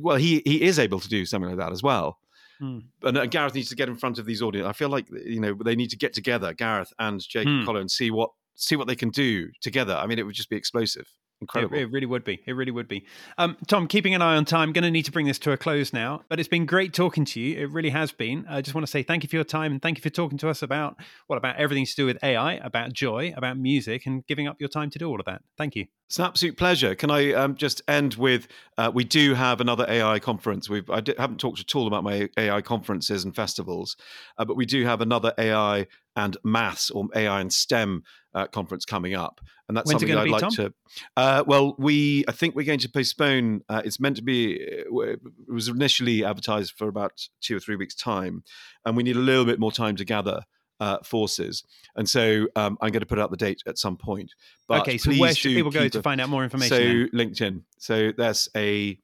well, 0.00 0.14
he 0.14 0.42
he 0.44 0.62
is 0.62 0.78
able 0.78 1.00
to 1.00 1.08
do 1.08 1.26
something 1.26 1.48
like 1.48 1.58
that 1.58 1.72
as 1.72 1.82
well. 1.82 2.20
Mm. 2.62 2.84
And 3.02 3.18
uh, 3.18 3.26
Gareth 3.26 3.56
needs 3.56 3.70
to 3.70 3.74
get 3.74 3.88
in 3.88 3.96
front 3.96 4.20
of 4.20 4.26
these 4.26 4.42
audience. 4.42 4.68
I 4.68 4.72
feel 4.72 4.88
like 4.88 5.08
you 5.10 5.40
know 5.40 5.52
they 5.54 5.74
need 5.74 5.90
to 5.90 5.96
get 5.96 6.12
together, 6.12 6.54
Gareth 6.54 6.92
and 7.00 7.20
Jake 7.20 7.48
mm. 7.48 7.80
And 7.80 7.90
see 7.90 8.12
what 8.12 8.30
see 8.54 8.76
what 8.76 8.86
they 8.86 8.94
can 8.94 9.10
do 9.10 9.50
together. 9.60 9.96
I 9.96 10.06
mean, 10.06 10.20
it 10.20 10.22
would 10.22 10.36
just 10.36 10.50
be 10.50 10.56
explosive. 10.56 11.08
Incredible. 11.40 11.76
It, 11.76 11.82
it, 11.82 11.90
really 11.90 12.06
would 12.06 12.24
be. 12.24 12.42
It 12.46 12.52
really 12.52 12.70
would 12.70 12.88
be. 12.88 13.06
Um, 13.38 13.56
Tom, 13.66 13.86
keeping 13.86 14.14
an 14.14 14.20
eye 14.20 14.36
on 14.36 14.44
time, 14.44 14.72
going 14.72 14.84
to 14.84 14.90
need 14.90 15.06
to 15.06 15.12
bring 15.12 15.26
this 15.26 15.38
to 15.40 15.52
a 15.52 15.56
close 15.56 15.92
now, 15.92 16.22
but 16.28 16.38
it's 16.38 16.48
been 16.48 16.66
great 16.66 16.92
talking 16.92 17.24
to 17.24 17.40
you. 17.40 17.58
It 17.58 17.70
really 17.70 17.90
has 17.90 18.12
been. 18.12 18.44
I 18.48 18.60
just 18.60 18.74
want 18.74 18.86
to 18.86 18.90
say 18.90 19.02
thank 19.02 19.22
you 19.22 19.28
for 19.28 19.36
your 19.36 19.44
time 19.44 19.72
and 19.72 19.80
thank 19.80 19.96
you 19.96 20.02
for 20.02 20.10
talking 20.10 20.36
to 20.38 20.50
us 20.50 20.60
about 20.62 20.96
what 21.28 21.36
about 21.36 21.56
everything 21.56 21.86
to 21.86 21.94
do 21.94 22.04
with 22.04 22.22
AI, 22.22 22.54
about 22.54 22.92
joy, 22.92 23.32
about 23.36 23.56
music, 23.56 24.04
and 24.04 24.26
giving 24.26 24.48
up 24.48 24.60
your 24.60 24.68
time 24.68 24.90
to 24.90 24.98
do 24.98 25.08
all 25.08 25.18
of 25.18 25.24
that. 25.26 25.42
Thank 25.56 25.76
you. 25.76 25.86
It's 26.10 26.18
an 26.18 26.24
absolute 26.24 26.56
pleasure. 26.56 26.96
Can 26.96 27.08
I 27.10 27.32
um, 27.34 27.54
just 27.54 27.82
end 27.86 28.14
with 28.14 28.48
uh, 28.76 28.90
we 28.92 29.04
do 29.04 29.32
have 29.34 29.60
another 29.60 29.86
AI 29.88 30.18
conference. 30.18 30.68
We've 30.68 30.90
I 30.90 31.02
haven't 31.16 31.38
talked 31.38 31.60
at 31.60 31.74
all 31.76 31.86
about 31.86 32.02
my 32.02 32.28
AI 32.36 32.60
conferences 32.62 33.24
and 33.24 33.34
festivals, 33.34 33.96
uh, 34.36 34.44
but 34.44 34.56
we 34.56 34.66
do 34.66 34.84
have 34.84 35.00
another 35.00 35.32
AI 35.38 35.86
and 36.16 36.36
maths 36.44 36.90
or 36.90 37.08
AI 37.14 37.40
and 37.40 37.52
STEM 37.52 38.02
uh, 38.34 38.46
conference 38.46 38.84
coming 38.84 39.14
up, 39.14 39.40
and 39.68 39.76
that's 39.76 39.88
When's 39.88 40.00
something 40.00 40.16
I'd 40.16 40.24
be, 40.24 40.30
like 40.30 40.40
Tom? 40.40 40.52
to. 40.52 40.74
Uh, 41.16 41.44
well, 41.46 41.74
we 41.78 42.24
I 42.28 42.32
think 42.32 42.54
we're 42.54 42.66
going 42.66 42.78
to 42.80 42.88
postpone. 42.88 43.62
Uh, 43.68 43.82
it's 43.84 44.00
meant 44.00 44.16
to 44.16 44.22
be. 44.22 44.60
Uh, 44.92 45.00
it 45.02 45.20
was 45.48 45.68
initially 45.68 46.24
advertised 46.24 46.74
for 46.76 46.88
about 46.88 47.28
two 47.40 47.56
or 47.56 47.60
three 47.60 47.76
weeks' 47.76 47.94
time, 47.94 48.44
and 48.84 48.96
we 48.96 49.02
need 49.02 49.16
a 49.16 49.20
little 49.20 49.44
bit 49.44 49.58
more 49.58 49.72
time 49.72 49.96
to 49.96 50.04
gather. 50.04 50.42
Uh, 50.82 50.96
forces, 51.04 51.62
and 51.94 52.08
so 52.08 52.46
um, 52.56 52.78
I'm 52.80 52.90
going 52.90 53.00
to 53.00 53.06
put 53.06 53.18
out 53.18 53.30
the 53.30 53.36
date 53.36 53.62
at 53.66 53.76
some 53.76 53.98
point. 53.98 54.32
But 54.66 54.80
okay, 54.80 54.96
so 54.96 55.12
where 55.12 55.34
should 55.34 55.52
people 55.52 55.70
go 55.70 55.88
to 55.88 56.02
find 56.02 56.22
out 56.22 56.30
more 56.30 56.42
information? 56.42 56.74
So 56.74 56.78
then? 56.78 57.08
LinkedIn. 57.12 57.62
So 57.76 58.12
there's 58.16 58.48
a, 58.56 58.98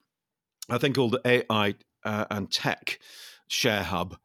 I 0.70 0.78
think 0.78 0.94
called 0.94 1.18
AI 1.26 1.74
uh, 2.02 2.24
and 2.30 2.50
Tech 2.50 2.98
Share 3.48 3.82
Hub, 3.82 4.16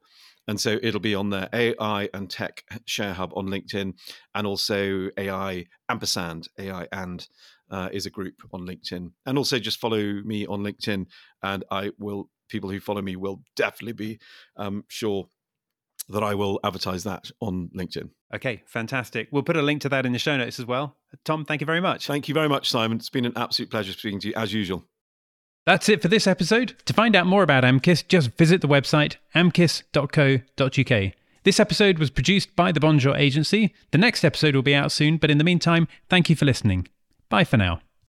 and 0.51 0.59
so 0.59 0.77
it'll 0.83 0.99
be 0.99 1.15
on 1.15 1.29
the 1.29 1.47
AI 1.53 2.09
and 2.13 2.29
Tech 2.29 2.65
Share 2.85 3.13
Hub 3.13 3.31
on 3.37 3.47
LinkedIn, 3.47 3.93
and 4.35 4.45
also 4.45 5.09
AI 5.17 5.65
ampersand 5.87 6.49
AI 6.59 6.89
and 6.91 7.25
uh, 7.69 7.87
is 7.93 8.05
a 8.05 8.09
group 8.09 8.35
on 8.51 8.67
LinkedIn, 8.67 9.13
and 9.25 9.37
also 9.37 9.59
just 9.59 9.79
follow 9.79 10.01
me 10.25 10.45
on 10.45 10.59
LinkedIn, 10.59 11.05
and 11.41 11.63
I 11.71 11.91
will. 11.97 12.29
People 12.49 12.69
who 12.69 12.81
follow 12.81 13.01
me 13.01 13.15
will 13.15 13.41
definitely 13.55 13.93
be 13.93 14.19
um, 14.57 14.83
sure 14.89 15.29
that 16.09 16.21
I 16.21 16.35
will 16.35 16.59
advertise 16.65 17.05
that 17.05 17.31
on 17.39 17.69
LinkedIn. 17.73 18.09
Okay, 18.35 18.61
fantastic. 18.67 19.29
We'll 19.31 19.43
put 19.43 19.55
a 19.55 19.61
link 19.61 19.83
to 19.83 19.89
that 19.89 20.05
in 20.05 20.11
the 20.11 20.19
show 20.19 20.35
notes 20.35 20.59
as 20.59 20.65
well. 20.65 20.97
Tom, 21.23 21.45
thank 21.45 21.61
you 21.61 21.65
very 21.65 21.79
much. 21.79 22.07
Thank 22.07 22.27
you 22.27 22.33
very 22.33 22.49
much, 22.49 22.69
Simon. 22.69 22.97
It's 22.97 23.09
been 23.09 23.23
an 23.23 23.37
absolute 23.37 23.71
pleasure 23.71 23.93
speaking 23.93 24.19
to 24.19 24.27
you 24.27 24.33
as 24.35 24.51
usual. 24.51 24.85
That's 25.65 25.89
it 25.89 26.01
for 26.01 26.07
this 26.07 26.27
episode. 26.27 26.75
To 26.85 26.93
find 26.93 27.15
out 27.15 27.27
more 27.27 27.43
about 27.43 27.63
AMCIS, 27.63 28.07
just 28.07 28.31
visit 28.37 28.61
the 28.61 28.67
website 28.67 29.15
amcis.co.uk. 29.35 31.13
This 31.43 31.59
episode 31.59 31.99
was 31.99 32.09
produced 32.09 32.55
by 32.55 32.71
the 32.71 32.79
Bonjour 32.79 33.15
Agency. 33.15 33.73
The 33.91 33.97
next 33.97 34.23
episode 34.23 34.55
will 34.55 34.61
be 34.61 34.75
out 34.75 34.91
soon, 34.91 35.17
but 35.17 35.31
in 35.31 35.37
the 35.37 35.43
meantime, 35.43 35.87
thank 36.09 36.29
you 36.29 36.35
for 36.35 36.45
listening. 36.45 36.87
Bye 37.29 37.43
for 37.43 37.57
now. 37.57 37.81